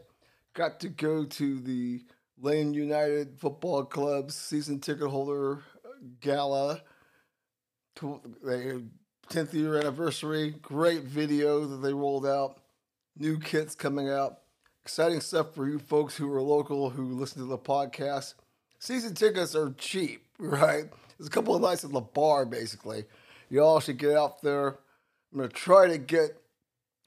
[0.55, 2.05] Got to go to the
[2.41, 5.63] Lane United Football Club's season ticket holder
[6.21, 6.83] gala.
[8.45, 8.83] They
[9.29, 10.55] 10th year anniversary.
[10.63, 12.59] Great video that they rolled out.
[13.19, 14.39] New kits coming out.
[14.83, 18.35] Exciting stuff for you folks who are local who listen to the podcast.
[18.79, 20.85] Season tickets are cheap, right?
[21.19, 23.05] There's a couple of nights at the bar, basically.
[23.49, 24.79] You all should get out there.
[25.33, 26.41] I'm going to try to get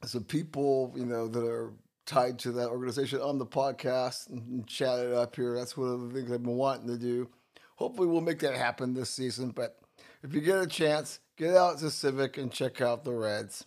[0.04, 1.72] some people, you know, that are
[2.06, 5.56] tied to that organization on the podcast and chat it up here.
[5.56, 7.30] That's one of the things I've been wanting to do.
[7.76, 9.52] Hopefully, we'll make that happen this season.
[9.52, 9.78] But
[10.24, 13.66] if you get a chance, get out to Civic and check out the Reds.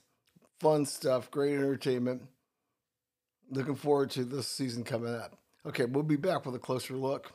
[0.61, 2.23] Fun stuff, great entertainment.
[3.51, 5.39] Looking forward to this season coming up.
[5.67, 7.33] Okay, we'll be back with a closer look.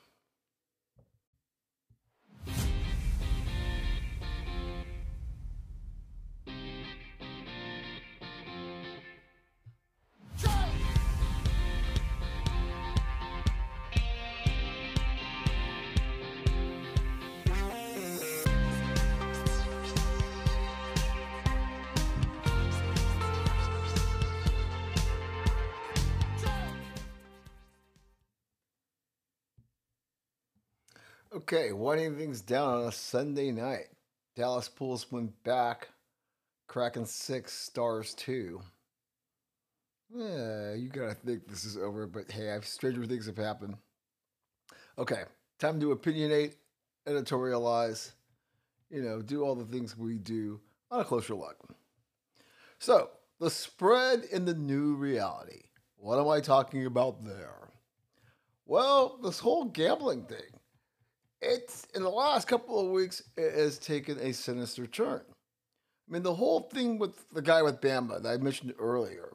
[31.50, 33.88] Okay, winding things down on a Sunday night.
[34.36, 35.88] Dallas Pools went back,
[36.68, 38.60] Kraken six, Stars two.
[40.14, 43.78] Yeah, you gotta think this is over, but hey, stranger things have happened.
[44.98, 45.24] Okay,
[45.58, 46.56] time to opinionate,
[47.08, 48.12] editorialize,
[48.90, 50.60] you know, do all the things we do
[50.92, 51.56] on a closer look.
[52.78, 55.62] So, the spread in the new reality.
[55.96, 57.70] What am I talking about there?
[58.66, 60.57] Well, this whole gambling thing
[61.42, 65.22] it's in the last couple of weeks it has taken a sinister turn.
[66.08, 69.34] I mean, the whole thing with the guy with Bamba that I mentioned earlier.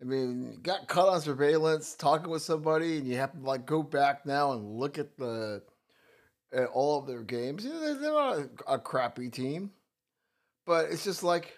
[0.00, 3.82] I mean, got caught on surveillance talking with somebody, and you have to like go
[3.82, 5.62] back now and look at the
[6.52, 7.64] at all of their games.
[7.64, 9.70] You know, they're not a, a crappy team,
[10.66, 11.56] but it's just like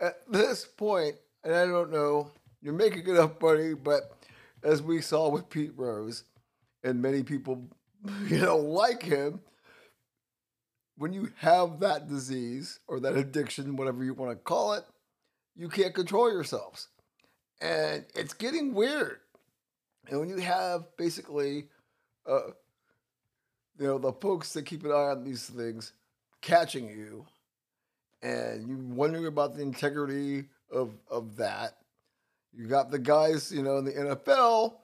[0.00, 2.30] at this point, and I don't know,
[2.62, 3.74] you're making it up, buddy.
[3.74, 4.16] But
[4.62, 6.24] as we saw with Pete Rose,
[6.82, 7.68] and many people
[8.28, 9.40] you know, like him,
[10.96, 14.84] when you have that disease or that addiction, whatever you want to call it,
[15.56, 16.88] you can't control yourselves.
[17.60, 19.20] And it's getting weird.
[20.08, 21.68] And when you have basically
[22.26, 22.50] uh,
[23.78, 25.92] you know, the folks that keep an eye on these things
[26.40, 27.26] catching you
[28.22, 31.76] and you wondering about the integrity of of that.
[32.52, 34.74] You got the guys, you know, in the NFL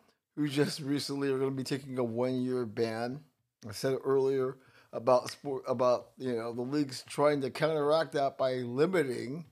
[0.40, 3.20] who just recently are going to be taking a one year ban.
[3.68, 4.56] I said earlier
[4.90, 9.44] about sport about you know the leagues trying to counteract that by limiting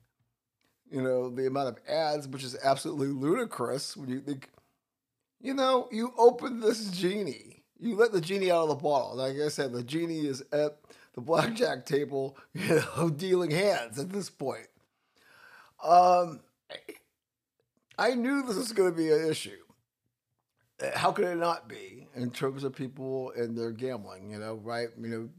[0.91, 4.49] you know the amount of ads, which is absolutely ludicrous when you think
[5.39, 9.15] you know you open this genie, you let the genie out of the bottle.
[9.15, 10.79] Like I said, the genie is at
[11.13, 14.67] the blackjack table, you know, dealing hands at this point.
[15.83, 16.39] Um,
[17.95, 19.51] I knew this was going to be an issue.
[20.93, 24.31] How could it not be in terms of people and their gambling?
[24.31, 24.89] You know, right?
[24.99, 25.29] You know,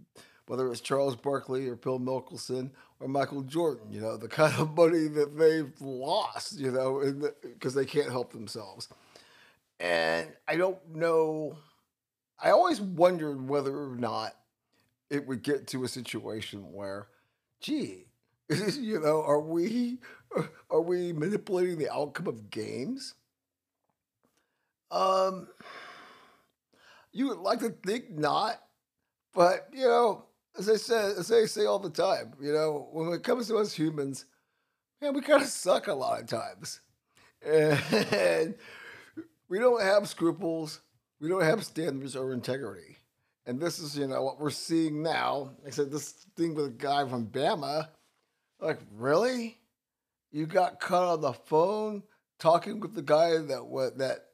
[0.46, 4.76] whether it's Charles Barkley or Phil Mickelson or Michael Jordan, you know, the kind of
[4.76, 7.00] money that they've lost, you know,
[7.42, 8.88] because the, they can't help themselves.
[9.78, 11.56] And I don't know.
[12.42, 14.34] I always wondered whether or not
[15.08, 17.08] it would get to a situation where,
[17.60, 18.06] gee,
[18.48, 19.98] you know, are we
[20.70, 23.14] are we manipulating the outcome of games?
[24.90, 25.48] Um,
[27.12, 28.60] you would like to think not,
[29.34, 30.26] but you know,
[30.58, 33.56] as I said, as I say all the time, you know, when it comes to
[33.56, 34.24] us humans,
[35.00, 36.80] man, we kind of suck a lot of times,
[37.46, 38.54] and
[39.48, 40.80] we don't have scruples,
[41.20, 42.96] we don't have standards or integrity.
[43.46, 45.50] And this is, you know, what we're seeing now.
[45.66, 47.88] I said this thing with a guy from Bama.
[48.60, 49.58] Like, really?
[50.30, 52.04] You got caught on the phone
[52.38, 54.26] talking with the guy that what that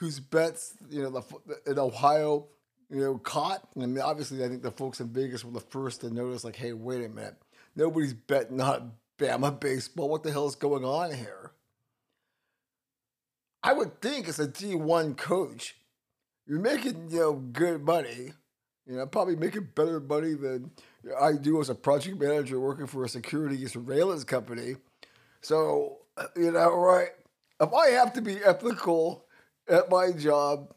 [0.00, 2.46] whose bets, you know, the, in Ohio,
[2.88, 3.68] you know, caught.
[3.76, 6.42] I mean, obviously, I think the folks in Vegas were the first to notice.
[6.42, 7.36] Like, hey, wait a minute,
[7.76, 10.08] nobody's betting on Bama baseball.
[10.08, 11.52] What the hell is going on here?
[13.62, 15.76] I would think as a D1 coach,
[16.46, 18.32] you're making you know good money.
[18.86, 20.70] You know, probably making better money than
[21.20, 24.76] I do as a project manager working for a security surveillance company.
[25.42, 25.98] So
[26.34, 27.10] you know, right?
[27.60, 29.26] If I have to be ethical
[29.70, 30.74] at my job,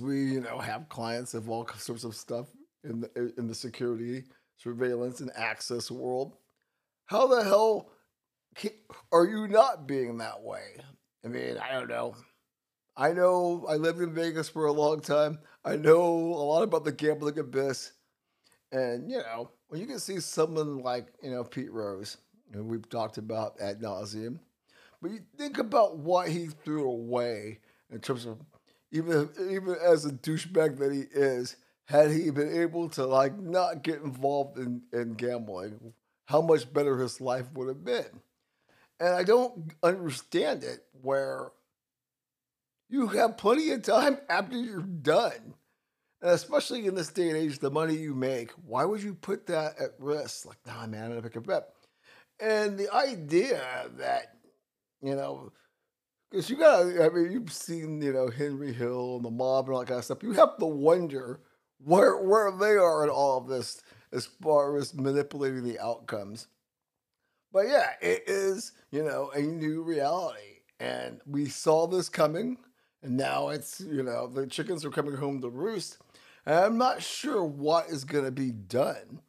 [0.00, 2.46] we you know have clients of all sorts of stuff
[2.84, 4.24] in the in the security
[4.56, 6.36] surveillance and access world,
[7.06, 7.90] how the hell
[9.12, 10.76] are you not being that way?
[11.24, 12.14] I mean, I don't know.
[12.96, 15.38] I know I lived in Vegas for a long time.
[15.64, 17.92] I know a lot about the gambling abyss.
[18.70, 22.18] And, you know, when you can see someone like, you know, Pete Rose,
[22.52, 24.38] who we've talked about ad nauseum,
[25.00, 27.60] but you think about what he threw away
[27.92, 28.38] in terms of
[28.90, 33.82] even even as a douchebag that he is, had he been able to like not
[33.82, 35.92] get involved in, in gambling,
[36.26, 38.20] how much better his life would have been.
[39.00, 41.50] And I don't understand it where
[42.88, 45.54] you have plenty of time after you're done.
[46.20, 49.46] And especially in this day and age, the money you make, why would you put
[49.48, 50.46] that at risk?
[50.46, 51.68] Like, nah, man, I'm gonna pick a bet.
[52.38, 53.60] And the idea
[53.98, 54.36] that,
[55.02, 55.52] you know,
[56.32, 59.74] because you gotta, I mean, you've seen, you know, Henry Hill and the mob and
[59.74, 60.22] all that kind of stuff.
[60.22, 61.40] You have to wonder
[61.84, 66.46] where where they are in all of this as far as manipulating the outcomes.
[67.52, 70.62] But yeah, it is, you know, a new reality.
[70.80, 72.56] And we saw this coming
[73.02, 75.98] and now it's, you know, the chickens are coming home to roost.
[76.46, 79.20] And I'm not sure what is going to be done.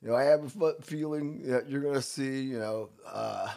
[0.00, 3.52] You know, I have a feeling that you're going to see, you know, uh,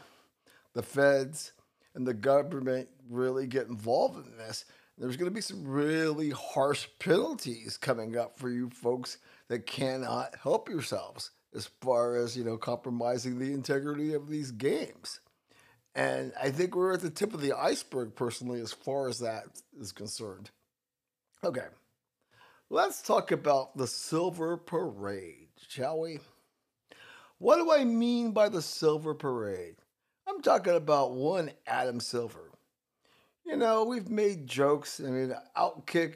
[0.73, 1.51] the feds
[1.95, 4.65] and the government really get involved in this.
[4.97, 9.17] There's going to be some really harsh penalties coming up for you folks
[9.49, 15.19] that cannot help yourselves as far as, you know, compromising the integrity of these games.
[15.95, 19.45] And I think we're at the tip of the iceberg, personally, as far as that
[19.79, 20.51] is concerned.
[21.43, 21.67] Okay,
[22.69, 26.19] let's talk about the Silver Parade, shall we?
[27.37, 29.75] What do I mean by the Silver Parade?
[30.35, 32.51] I'm talking about one Adam Silver.
[33.45, 34.99] You know, we've made jokes.
[34.99, 36.15] I mean, Outkick,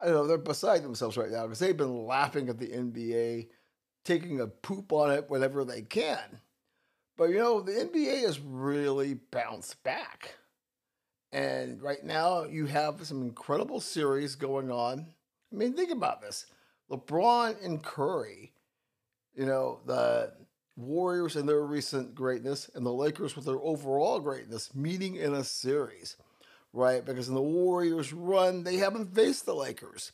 [0.00, 3.48] I don't know, they're beside themselves right now because they've been laughing at the NBA,
[4.04, 6.40] taking a poop on it whenever they can.
[7.16, 10.36] But you know, the NBA has really bounced back.
[11.32, 15.06] And right now, you have some incredible series going on.
[15.52, 16.46] I mean, think about this
[16.90, 18.52] LeBron and Curry,
[19.34, 20.32] you know, the
[20.80, 25.44] Warriors and their recent greatness, and the Lakers with their overall greatness meeting in a
[25.44, 26.16] series,
[26.72, 27.04] right?
[27.04, 30.12] Because in the Warriors' run, they haven't faced the Lakers.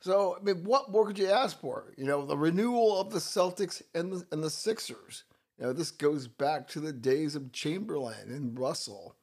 [0.00, 1.92] So, I mean, what more could you ask for?
[1.96, 5.24] You know, the renewal of the Celtics and the, and the Sixers.
[5.58, 9.16] You know, this goes back to the days of Chamberlain and Russell,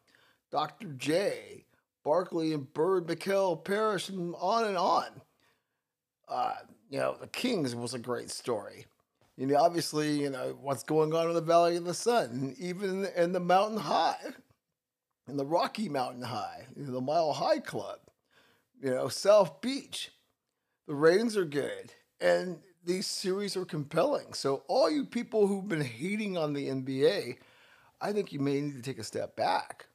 [0.52, 0.94] Dr.
[0.94, 1.66] J,
[2.04, 5.22] Barkley and Bird, McHale, Parish, and on and on.
[6.28, 6.54] Uh,
[6.90, 8.86] you know, the Kings was a great story.
[9.38, 13.06] You know, obviously, you know what's going on in the Valley of the Sun, even
[13.18, 14.18] in the Mountain High,
[15.28, 18.00] in the Rocky Mountain High, you know, the Mile High Club,
[18.82, 20.12] you know, South Beach.
[20.88, 24.34] The ratings are good, and these series are compelling.
[24.34, 27.38] So, all you people who've been hating on the NBA,
[28.00, 29.88] I think you may need to take a step back.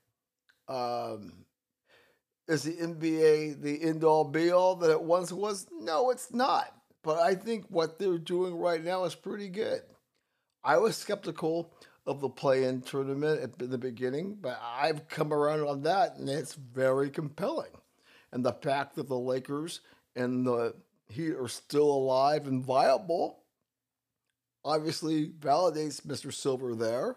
[0.68, 1.44] Um,
[2.48, 5.66] is the NBA the end all be all that it once was?
[5.72, 6.74] No, it's not.
[7.02, 9.82] But I think what they're doing right now is pretty good.
[10.62, 11.72] I was skeptical
[12.06, 16.28] of the play in tournament at the beginning, but I've come around on that and
[16.28, 17.72] it's very compelling.
[18.32, 19.80] And the fact that the Lakers
[20.14, 20.74] and the
[21.08, 23.40] Heat are still alive and viable
[24.64, 26.32] obviously validates Mr.
[26.32, 27.16] Silver there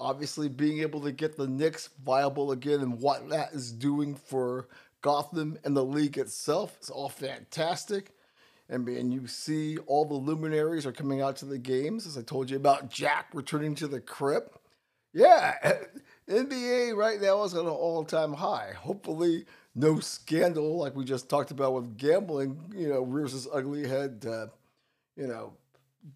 [0.00, 4.68] obviously being able to get the Knicks viable again and what that is doing for
[5.02, 8.12] Gotham and the league itself is all fantastic.
[8.70, 12.22] And man, you see all the luminaries are coming out to the games, as I
[12.22, 14.56] told you about Jack returning to the crypt.
[15.12, 15.54] Yeah,
[16.28, 18.72] NBA right now is at an all-time high.
[18.78, 19.44] Hopefully,
[19.74, 24.22] no scandal like we just talked about with gambling, you know, rears its ugly head
[24.22, 24.52] to,
[25.16, 25.54] you know,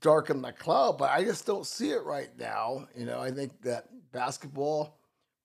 [0.01, 2.87] darken the cloud, but I just don't see it right now.
[2.97, 4.97] You know, I think that basketball,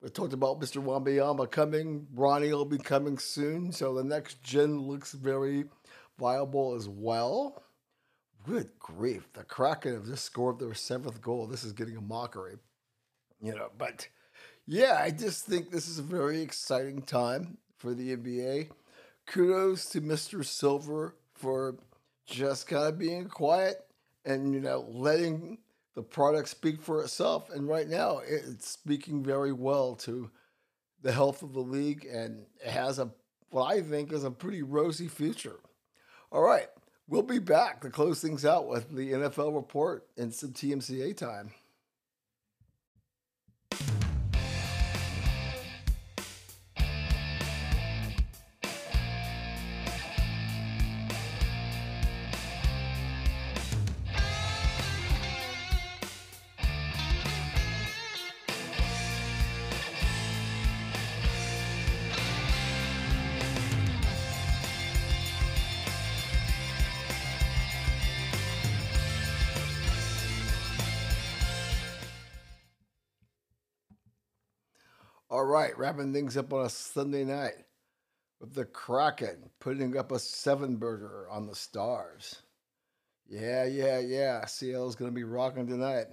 [0.02, 0.82] we talked about Mr.
[0.84, 5.66] Wembanyama coming, Ronnie will be coming soon, so the next gen looks very
[6.20, 7.64] viable as well.
[8.46, 11.48] Good grief, the Kraken have just scored their seventh goal.
[11.48, 12.58] This is getting a mockery,
[13.42, 14.08] you know, but
[14.66, 18.70] yeah, I just think this is a very exciting time for the NBA.
[19.26, 20.46] Kudos to Mr.
[20.46, 21.78] Silver for
[22.26, 23.78] just kind of being quiet
[24.26, 25.58] and you know letting
[25.96, 27.50] the product speak for itself.
[27.50, 30.30] And right now, it's speaking very well to
[31.02, 33.10] the health of the league, and it has a
[33.52, 35.60] what I think is a pretty rosy future.
[36.32, 36.68] All right,
[37.08, 41.52] we'll be back to close things out with the NFL report and some TMCA time.
[75.60, 77.66] Right, wrapping things up on a Sunday night
[78.40, 82.42] with the Kraken putting up a seven burger on the Stars.
[83.28, 84.46] Yeah, yeah, yeah.
[84.46, 86.06] CL is going to be rocking tonight.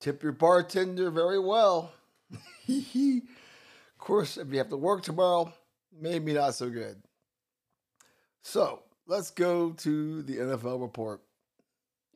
[0.00, 1.92] Tip your bartender very well.
[2.68, 3.22] of
[3.98, 5.52] course, if you have to work tomorrow,
[5.92, 6.96] maybe not so good.
[8.42, 11.20] So let's go to the NFL report.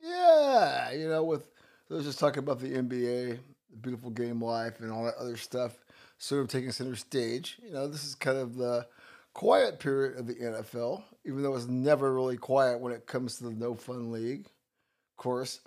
[0.03, 1.47] Yeah, you know, with
[1.89, 3.39] let's just talk about the NBA
[3.71, 5.77] the beautiful game life and all that other stuff
[6.21, 7.57] sort of taking center stage.
[7.63, 8.85] You know, this is kind of the
[9.33, 13.45] quiet period of the NFL, even though it's never really quiet when it comes to
[13.45, 14.45] the no fun league.
[14.45, 15.61] Of course,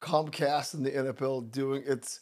[0.00, 2.20] Comcast and the NFL doing its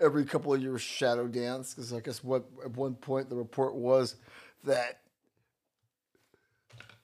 [0.00, 3.76] every couple of years shadow dance because I guess what at one point the report
[3.76, 4.16] was
[4.64, 4.98] that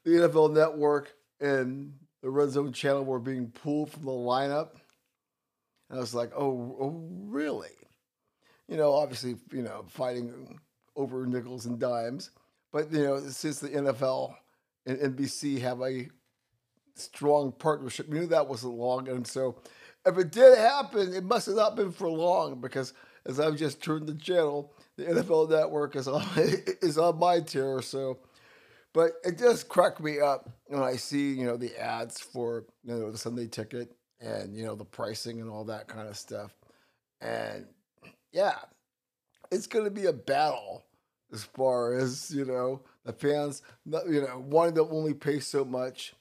[0.02, 1.92] the NFL network and
[2.22, 4.70] the Red Zone channel were being pulled from the lineup
[5.88, 7.70] and I was like, oh, oh, really?
[8.68, 10.58] You know, obviously, you know, fighting
[10.96, 12.30] over nickels and dimes.
[12.72, 14.34] But, you know, since the NFL
[14.86, 16.08] and NBC have a
[16.94, 19.08] strong partnership, we knew that wasn't long.
[19.08, 19.56] And so
[20.04, 22.92] if it did happen, it must have not been for long because
[23.24, 27.80] as I've just turned the channel, the NFL network is on, is on my tier.
[27.80, 28.18] So,
[28.92, 32.94] but it just cracked me up when I see, you know, the ads for, you
[32.94, 36.54] know, the Sunday ticket and you know the pricing and all that kind of stuff.
[37.20, 37.66] And
[38.32, 38.56] yeah,
[39.50, 40.84] it's going to be a battle
[41.32, 43.62] as far as you know the fans.
[43.86, 46.14] You know, wanting to only pay so much.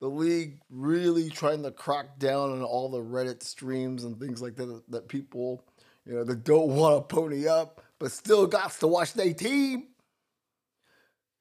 [0.00, 4.54] The league really trying to crack down on all the Reddit streams and things like
[4.56, 5.64] that that people,
[6.06, 9.88] you know, that don't want to pony up but still got to watch their team.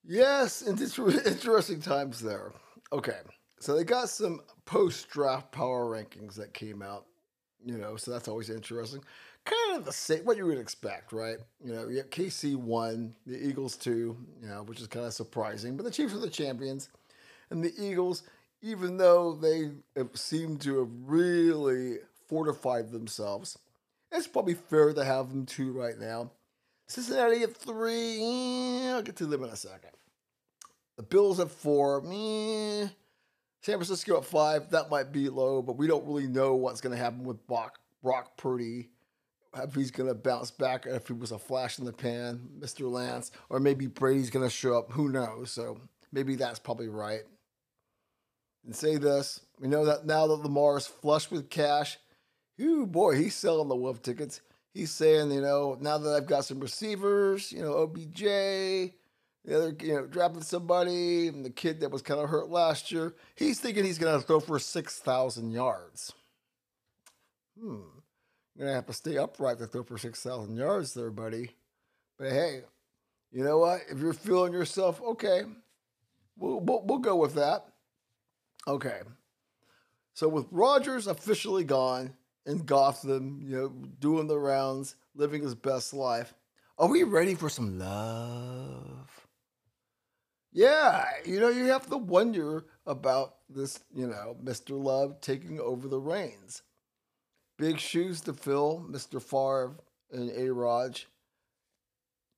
[0.03, 2.53] Yes, interesting times there.
[2.91, 3.19] Okay,
[3.60, 7.06] so they got some post draft power rankings that came out,
[7.64, 9.03] you know, so that's always interesting.
[9.49, 11.38] Kind of the same, what you would expect, right?
[11.64, 15.78] You know, you KC one, the Eagles two, you know, which is kind of surprising,
[15.78, 16.90] but the Chiefs are the champions.
[17.49, 18.24] And the Eagles,
[18.61, 19.72] even though they
[20.15, 23.57] seem to have really fortified themselves,
[24.11, 26.32] it's probably fair to have them two right now.
[26.88, 29.91] Cincinnati at three, eh, I'll get to them in a second.
[30.98, 32.02] The Bills at four.
[32.02, 32.90] Meh.
[33.61, 34.72] San Francisco at five.
[34.72, 37.80] That might be low, but we don't really know what's going to happen with Brock,
[38.02, 38.90] Brock Purdy.
[39.64, 42.90] If he's going to bounce back, if he was a flash in the pan, Mr.
[42.90, 44.92] Lance, or maybe Brady's going to show up.
[44.92, 45.52] Who knows?
[45.52, 45.80] So
[46.12, 47.24] maybe that's probably right.
[48.66, 51.98] And say this we know that now that Lamar is flush with cash,
[52.58, 54.42] whoo boy, he's selling the Wolf tickets.
[54.74, 59.76] He's saying, you know, now that I've got some receivers, you know, OBJ, the other,
[59.82, 63.60] you know, dropping somebody, and the kid that was kind of hurt last year, he's
[63.60, 66.14] thinking he's going to throw for 6,000 yards.
[67.60, 67.97] Hmm.
[68.60, 71.52] To have to stay upright to throw for 6,000 yards there, buddy.
[72.18, 72.62] But hey,
[73.32, 73.82] you know what?
[73.90, 75.44] If you're feeling yourself, okay,
[76.38, 77.66] we'll, we'll, we'll go with that.
[78.68, 79.00] Okay.
[80.14, 82.14] So with Rodgers officially gone
[82.48, 83.68] in Gotham, you know,
[84.00, 86.34] doing the rounds, living his best life,
[86.80, 89.28] are we ready for some love?
[90.52, 94.72] Yeah, you know, you have to wonder about this, you know, Mr.
[94.72, 96.64] Love taking over the reins.
[97.58, 99.22] Big shoes to fill, Mr.
[99.22, 99.76] Favre
[100.12, 100.52] and A.
[100.54, 101.08] Raj.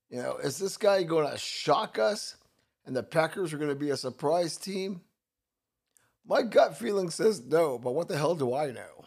[0.09, 2.37] You know, is this guy going to shock us
[2.85, 5.01] and the Packers are going to be a surprise team?
[6.25, 9.05] My gut feeling says no, but what the hell do I know?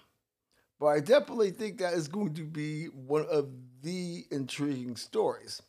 [0.78, 3.48] But I definitely think that is going to be one of
[3.82, 5.62] the intriguing stories.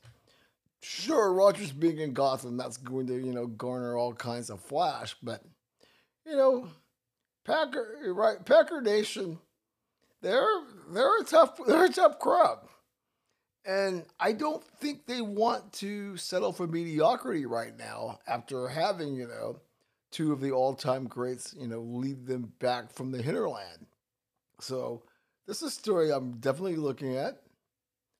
[0.82, 5.16] Sure, Rodgers being in Gotham, that's going to, you know, garner all kinds of flash,
[5.24, 5.42] but
[6.26, 6.68] you know,
[7.46, 9.38] Packer right, Packer Nation,
[10.24, 12.60] they're they're a tough they're a tough crowd.
[13.66, 19.28] And I don't think they want to settle for mediocrity right now after having, you
[19.28, 19.62] know,
[20.12, 23.86] two of the all-time greats, you know, lead them back from the hinterland.
[24.60, 25.04] So
[25.48, 27.42] this is a story I'm definitely looking at.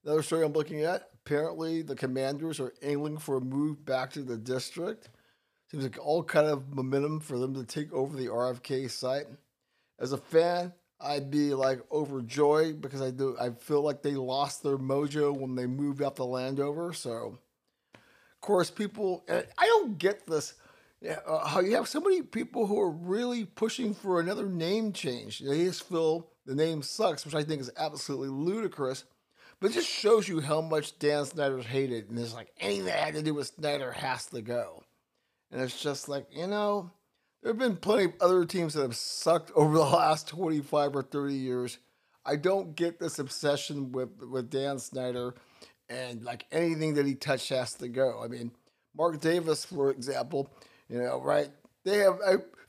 [0.06, 1.10] Another story I'm looking at.
[1.26, 5.10] Apparently, the Commanders are angling for a move back to the district.
[5.72, 9.28] Seems like all kind of momentum for them to take over the RFK site.
[10.00, 10.74] As a fan,
[11.04, 13.36] I'd be like overjoyed because I do.
[13.40, 16.94] I feel like they lost their mojo when they moved out the land over.
[16.94, 17.38] So,
[17.94, 19.24] of course, people.
[19.30, 20.54] I don't get this.
[21.28, 25.40] Uh, how you have so many people who are really pushing for another name change.
[25.40, 29.04] They just feel the name sucks, which I think is absolutely ludicrous.
[29.60, 32.10] But it just shows you how much Dan Snyder's hated.
[32.10, 34.84] And it's like anything that had to do with Snyder has to go.
[35.52, 36.92] And it's just like, you know,
[37.44, 41.04] there have been plenty of other teams that have sucked over the last 25 or
[41.04, 41.78] 30 years.
[42.26, 45.36] I don't get this obsession with, with Dan Snyder
[45.90, 48.22] and like anything that he touched has to go.
[48.24, 48.52] I mean,
[48.96, 50.50] Mark Davis, for example,
[50.90, 51.50] you know, right?
[51.84, 52.20] They have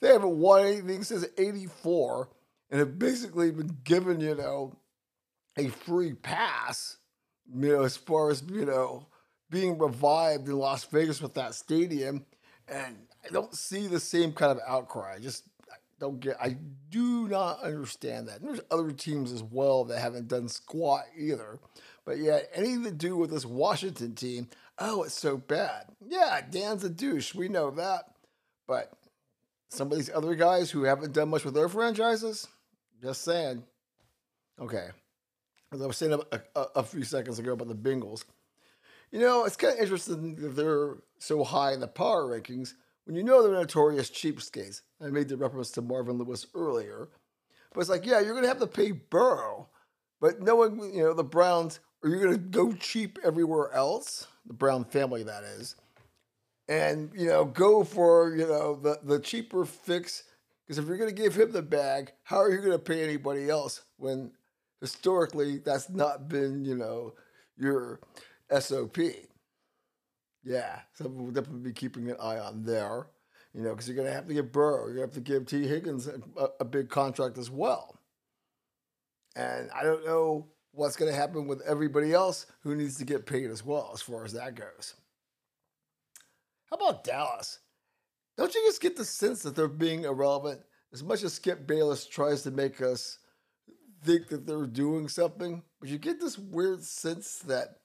[0.01, 2.29] they haven't won anything since '84,
[2.71, 4.77] and have basically been given, you know,
[5.57, 6.97] a free pass,
[7.55, 9.07] you know, as far as, you know,
[9.51, 12.27] being revived in Las Vegas with that stadium.
[12.67, 15.15] And I don't see the same kind of outcry.
[15.17, 16.57] I just I don't get, I
[16.91, 18.41] do not understand that.
[18.41, 21.59] And there's other teams as well that haven't done squat either.
[22.05, 24.49] But yet, anything to do with this Washington team,
[24.79, 25.87] oh, it's so bad.
[26.07, 27.35] Yeah, Dan's a douche.
[27.35, 28.05] We know that.
[28.67, 28.93] But
[29.69, 32.47] some of these other guys who haven't done much with their franchises,
[33.03, 33.65] just saying.
[34.61, 34.89] Okay.
[35.73, 38.25] As I was saying a, a, a few seconds ago about the Bengals,
[39.11, 42.75] you know, it's kind of interesting that they're so high in the power rankings
[43.05, 44.83] when you know they're notorious cheapskates.
[45.01, 47.09] I made the reference to Marvin Lewis earlier.
[47.73, 49.69] But it's like, yeah, you're going to have to pay Burrow.
[50.21, 54.27] But knowing, you know, the Browns, are you going to go cheap everywhere else?
[54.47, 55.77] The Brown family, that is.
[56.69, 60.23] And, you know, go for, you know, the, the cheaper fix.
[60.65, 63.03] Because if you're going to give him the bag, how are you going to pay
[63.03, 64.31] anybody else when
[64.81, 67.15] historically that's not been, you know,
[67.59, 68.01] your
[68.59, 68.97] SOP?
[70.45, 73.07] Yeah, so we'll definitely be keeping an eye on there,
[73.55, 75.33] you know, because you're going to have to give Burrow, you're going to have to
[75.33, 77.99] give Tee Higgins a, a big contract as well.
[79.37, 83.27] And I don't know what's going to happen with everybody else who needs to get
[83.27, 84.95] paid as well, as far as that goes.
[86.71, 87.61] How about Dallas?
[88.37, 90.61] Don't you just get the sense that they're being irrelevant?
[90.93, 93.19] As much as Skip Bayless tries to make us
[94.05, 97.77] think that they're doing something, but you get this weird sense that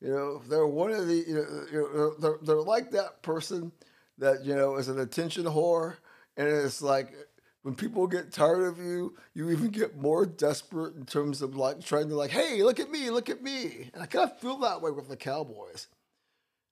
[0.00, 3.72] you know, they're one of the, you know, uh, they're, they're like that person
[4.18, 5.96] that, you know, is an attention whore.
[6.36, 7.14] And it's like
[7.62, 11.82] when people get tired of you, you even get more desperate in terms of like
[11.84, 13.90] trying to, like, hey, look at me, look at me.
[13.94, 15.88] And I kind of feel that way with the Cowboys.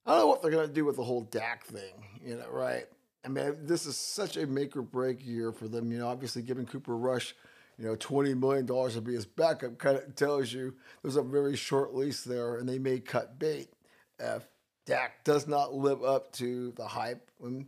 [0.06, 2.84] I don't know what they're to do with the whole Dak thing, you know, right?
[3.24, 5.90] I mean, this is such a make or break year for them.
[5.90, 7.34] You know, obviously giving Cooper Rush
[7.78, 11.56] you know, $20 million to be his backup kind of tells you there's a very
[11.56, 13.68] short lease there and they may cut bait
[14.18, 14.46] if
[14.86, 17.30] Dak does not live up to the hype.
[17.38, 17.66] When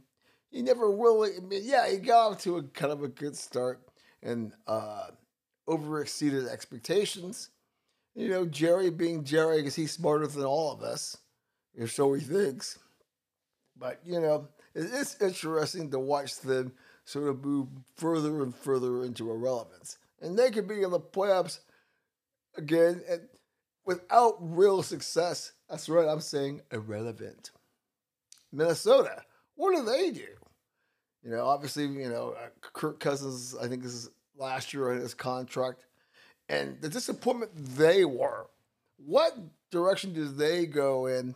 [0.50, 3.36] he never really, I mean, yeah, he got off to a kind of a good
[3.36, 3.80] start
[4.22, 5.08] and uh,
[5.66, 7.50] over exceeded expectations.
[8.14, 11.16] You know, Jerry being Jerry because he's smarter than all of us,
[11.74, 12.78] if so he thinks.
[13.78, 16.72] But, you know, it's interesting to watch them
[17.06, 19.96] sort of move further and further into irrelevance.
[20.20, 21.60] And they could be in the playoffs
[22.56, 23.22] again and
[23.86, 25.52] without real success.
[25.70, 27.52] That's right, I'm saying irrelevant.
[28.52, 29.22] Minnesota,
[29.54, 30.26] what do they do?
[31.22, 35.00] You know, obviously, you know, uh, Kirk Cousins, I think this is last year in
[35.00, 35.84] his contract,
[36.48, 38.46] and the disappointment they were.
[39.04, 39.36] What
[39.70, 41.34] direction do they go in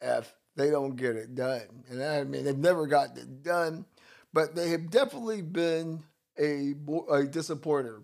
[0.00, 1.84] if they don't get it done?
[1.88, 3.84] And I mean, they've never gotten it done,
[4.32, 6.02] but they have definitely been
[6.38, 6.74] a,
[7.10, 8.02] a disappointer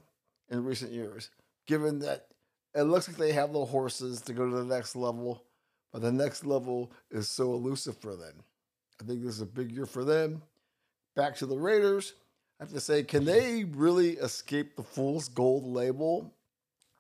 [0.51, 1.31] in recent years,
[1.67, 2.29] given that
[2.75, 5.45] it looks like they have the horses to go to the next level,
[5.93, 8.43] but the next level is so elusive for them.
[9.01, 10.43] I think this is a big year for them.
[11.15, 12.15] Back to the Raiders.
[12.59, 16.35] I have to say, can they really escape the fool's gold label?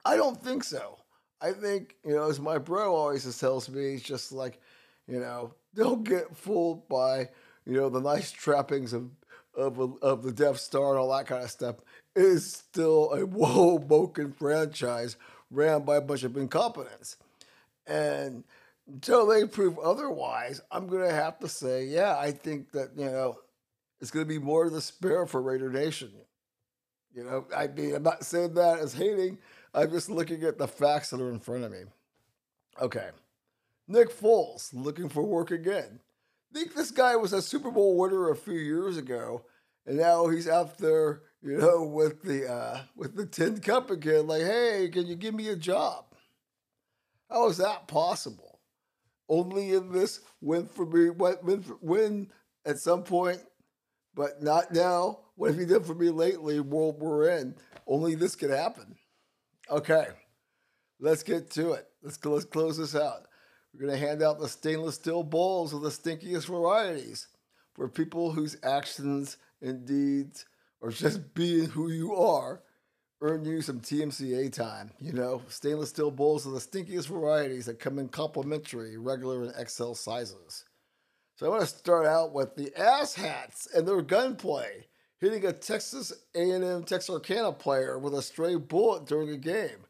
[0.05, 0.99] I don't think so.
[1.41, 4.61] I think, you know, as my bro always tells me, it's just like,
[5.07, 7.29] you know, don't get fooled by,
[7.67, 9.11] you know, the nice trappings of
[9.57, 11.77] of, of the Death Star and all that kind of stuff.
[12.17, 15.17] Is still a woe broken franchise
[15.51, 17.17] ran by a bunch of incompetents.
[17.87, 18.45] And
[18.87, 23.07] until they prove otherwise, I'm going to have to say, yeah, I think that, you
[23.07, 23.39] know,
[24.01, 26.13] it's going to be more of the spare for Raider Nation.
[27.15, 29.39] You know, I mean, I'm not saying that as hating.
[29.73, 31.85] I'm just looking at the facts that are in front of me.
[32.81, 33.11] Okay.
[33.87, 36.01] Nick Foles looking for work again.
[36.55, 39.45] I think this guy was a Super Bowl winner a few years ago,
[39.87, 44.29] and now he's out there, you know, with the uh, with the tin cup again.
[44.29, 46.05] Like, hey, can you give me a job?
[47.29, 48.61] How is that possible?
[49.29, 52.31] Only in this win for me, win, win
[52.65, 53.43] at some point
[54.15, 55.21] but not now.
[55.37, 56.61] What have you done for me lately?
[56.61, 57.57] World we're in.
[57.87, 58.97] Only this could happen.
[59.71, 60.07] Okay,
[61.01, 61.87] let's get to it.
[62.03, 63.27] Let's let's close this out.
[63.75, 67.27] We're gonna hand out the stainless steel bowls of the stinkiest varieties
[67.75, 70.47] for people whose actions and deeds,
[70.81, 72.63] or just being who you are,
[73.21, 74.93] earn you some TMCA time.
[75.01, 79.69] You know, stainless steel bowls of the stinkiest varieties that come in complimentary, regular, and
[79.69, 80.65] XL sizes.
[81.37, 84.87] So I want to start out with the ass hats and their gunplay,
[85.19, 89.87] hitting a Texas A&M Texarkana player with a stray bullet during a game.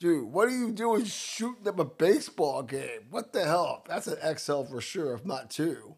[0.00, 3.06] Dude, what are you doing shooting up a baseball game?
[3.10, 3.84] What the hell?
[3.88, 5.96] That's an XL for sure, if not two.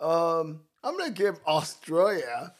[0.00, 2.54] Um, I'm gonna give Australia,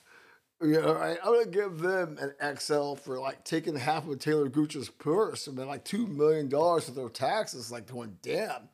[0.61, 4.53] you know, right, I'm gonna give them an XL for like taking half of Talor
[4.53, 5.49] Gooch's purse.
[5.49, 7.73] I mean, like two million dollars for their taxes.
[7.73, 8.69] Like going, damn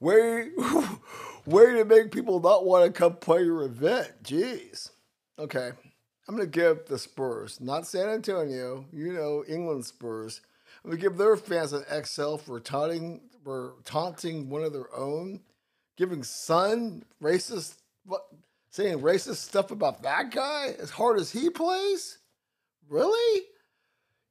[0.00, 0.48] Way,
[1.46, 4.12] way to make people not want to come play your event.
[4.22, 4.90] Jeez.
[5.38, 5.72] Okay.
[6.26, 10.40] I'm to give the Spurs, not San Antonio, you know, England Spurs.
[10.88, 15.40] To give their fans an XL for taunting, for taunting one of their own,
[15.96, 18.22] giving Son racist, what,
[18.70, 22.18] saying racist stuff about that guy as hard as he plays.
[22.88, 23.46] Really?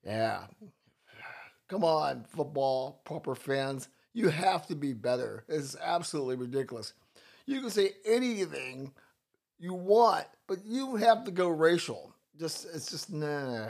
[0.03, 0.45] Yeah.
[1.67, 3.89] Come on, football, proper fans.
[4.13, 5.45] You have to be better.
[5.47, 6.93] It's absolutely ridiculous.
[7.45, 8.91] You can say anything
[9.59, 12.15] you want, but you have to go racial.
[12.39, 13.67] Just it's just nah.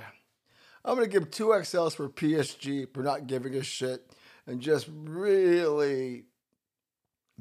[0.84, 4.06] I'm gonna give two XLs for PSG for not giving a shit
[4.48, 6.26] and just really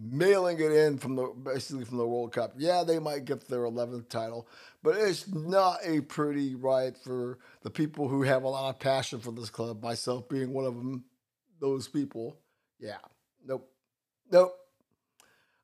[0.01, 2.55] mailing it in from the basically from the World Cup.
[2.57, 4.49] Yeah, they might get their 11th title,
[4.83, 9.19] but it's not a pretty ride for the people who have a lot of passion
[9.21, 9.83] for this club.
[9.83, 11.05] Myself being one of them,
[11.61, 12.39] those people.
[12.79, 12.99] Yeah.
[13.45, 13.69] Nope.
[14.31, 14.55] Nope.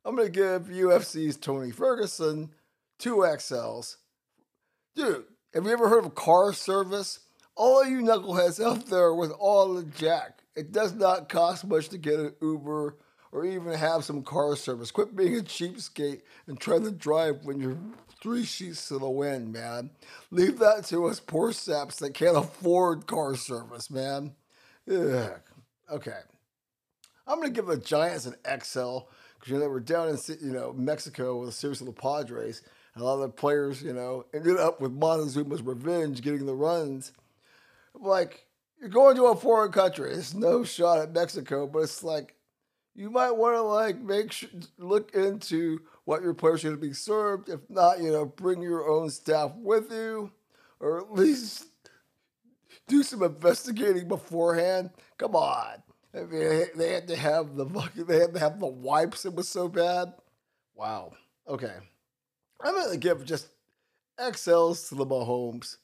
[0.04, 2.50] I'm going to give UFC's Tony Ferguson
[2.98, 3.96] two XLs.
[4.96, 5.24] Dude,
[5.54, 7.20] have you ever heard of car service?
[7.56, 10.40] All you knuckleheads out there with all the jack.
[10.56, 12.96] It does not cost much to get an Uber
[13.32, 14.90] or even have some car service.
[14.90, 17.78] Quit being a cheapskate and try to drive when you're
[18.22, 19.90] three sheets to the wind, man.
[20.30, 24.34] Leave that to us poor saps that can't afford car service, man.
[24.90, 25.32] Ugh.
[25.90, 26.18] Okay.
[27.26, 28.98] I'm going to give the Giants an XL
[29.38, 32.62] because you know we're down in you know Mexico with a series of the Padres,
[32.94, 36.54] and a lot of the players you know ended up with Montezuma's revenge getting the
[36.54, 37.12] runs.
[37.94, 38.46] Like
[38.80, 42.34] you're going to a foreign country, it's no shot at Mexico, but it's like
[42.94, 47.48] you might want to like make sure look into what your players should be served.
[47.48, 50.30] If not, you know, bring your own staff with you,
[50.80, 51.66] or at least
[52.86, 54.90] do some investigating beforehand.
[55.18, 55.82] Come on
[56.14, 57.64] I mean, they had to have the
[57.96, 59.24] they had to have the wipes.
[59.24, 60.12] It was so bad.
[60.74, 61.12] Wow.
[61.48, 61.74] Okay.
[62.62, 63.48] I'm gonna give just
[64.18, 65.76] XLs to the Mahomes.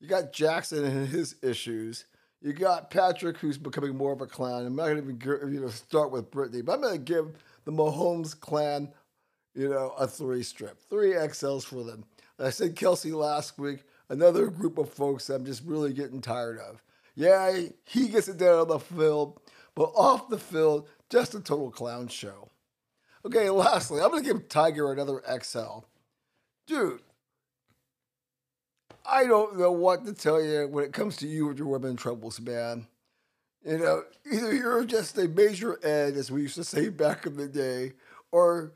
[0.00, 2.04] You got Jackson and his issues.
[2.42, 4.66] You got Patrick, who's becoming more of a clown.
[4.66, 5.20] I'm not gonna even
[5.52, 7.32] you know start with Brittany, but I'm gonna give
[7.64, 8.92] the Mahomes clan,
[9.54, 12.04] you know, a three strip, three XLs for them.
[12.38, 13.84] I said Kelce last week.
[14.08, 16.82] Another group of folks I'm just really getting tired of.
[17.16, 19.40] Yeah, he gets it down on the field,
[19.74, 22.50] but off the field, just a total clown show.
[23.24, 25.80] Okay, lastly, I'm going to give Tiger another XL.
[26.66, 27.00] Dude,
[29.08, 31.96] I don't know what to tell you when it comes to you and your women
[31.96, 32.86] troubles, man.
[33.64, 37.36] You know, either you're just a major ed, as we used to say back in
[37.36, 37.92] the day,
[38.30, 38.72] or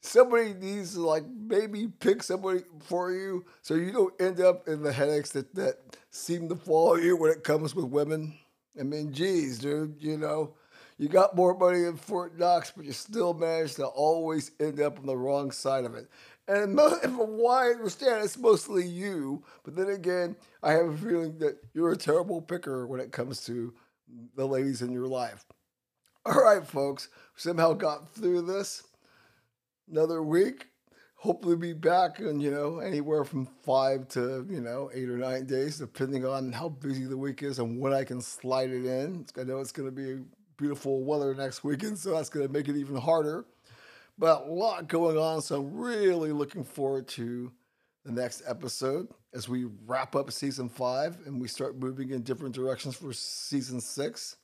[0.00, 4.82] somebody needs to like maybe pick somebody for you so you don't end up in
[4.82, 5.76] the headaches that, that
[6.10, 8.34] seem to follow you when it comes with women.
[8.78, 10.54] I mean, geez, dude, you know,
[10.98, 14.98] you got more money in Fort Knox, but you still manage to always end up
[14.98, 16.08] on the wrong side of it.
[16.46, 19.42] And from what I understand, it's mostly you.
[19.64, 23.44] But then again, I have a feeling that you're a terrible picker when it comes
[23.46, 23.72] to
[24.36, 25.44] the ladies in your life.
[26.26, 28.82] All right, folks, somehow got through this
[29.90, 30.68] another week.
[31.16, 35.46] Hopefully, be back in you know anywhere from five to you know eight or nine
[35.46, 39.26] days, depending on how busy the week is and when I can slide it in.
[39.38, 40.22] I know it's going to be
[40.56, 43.46] beautiful weather next weekend, so that's going to make it even harder.
[44.16, 47.52] But a lot going on, so I'm really looking forward to
[48.04, 52.54] the next episode as we wrap up season five and we start moving in different
[52.54, 54.36] directions for season six.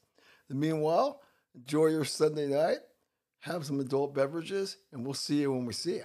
[0.48, 1.20] And meanwhile,
[1.54, 2.78] enjoy your Sunday night
[3.40, 6.04] have some adult beverages, and we'll see you when we see you.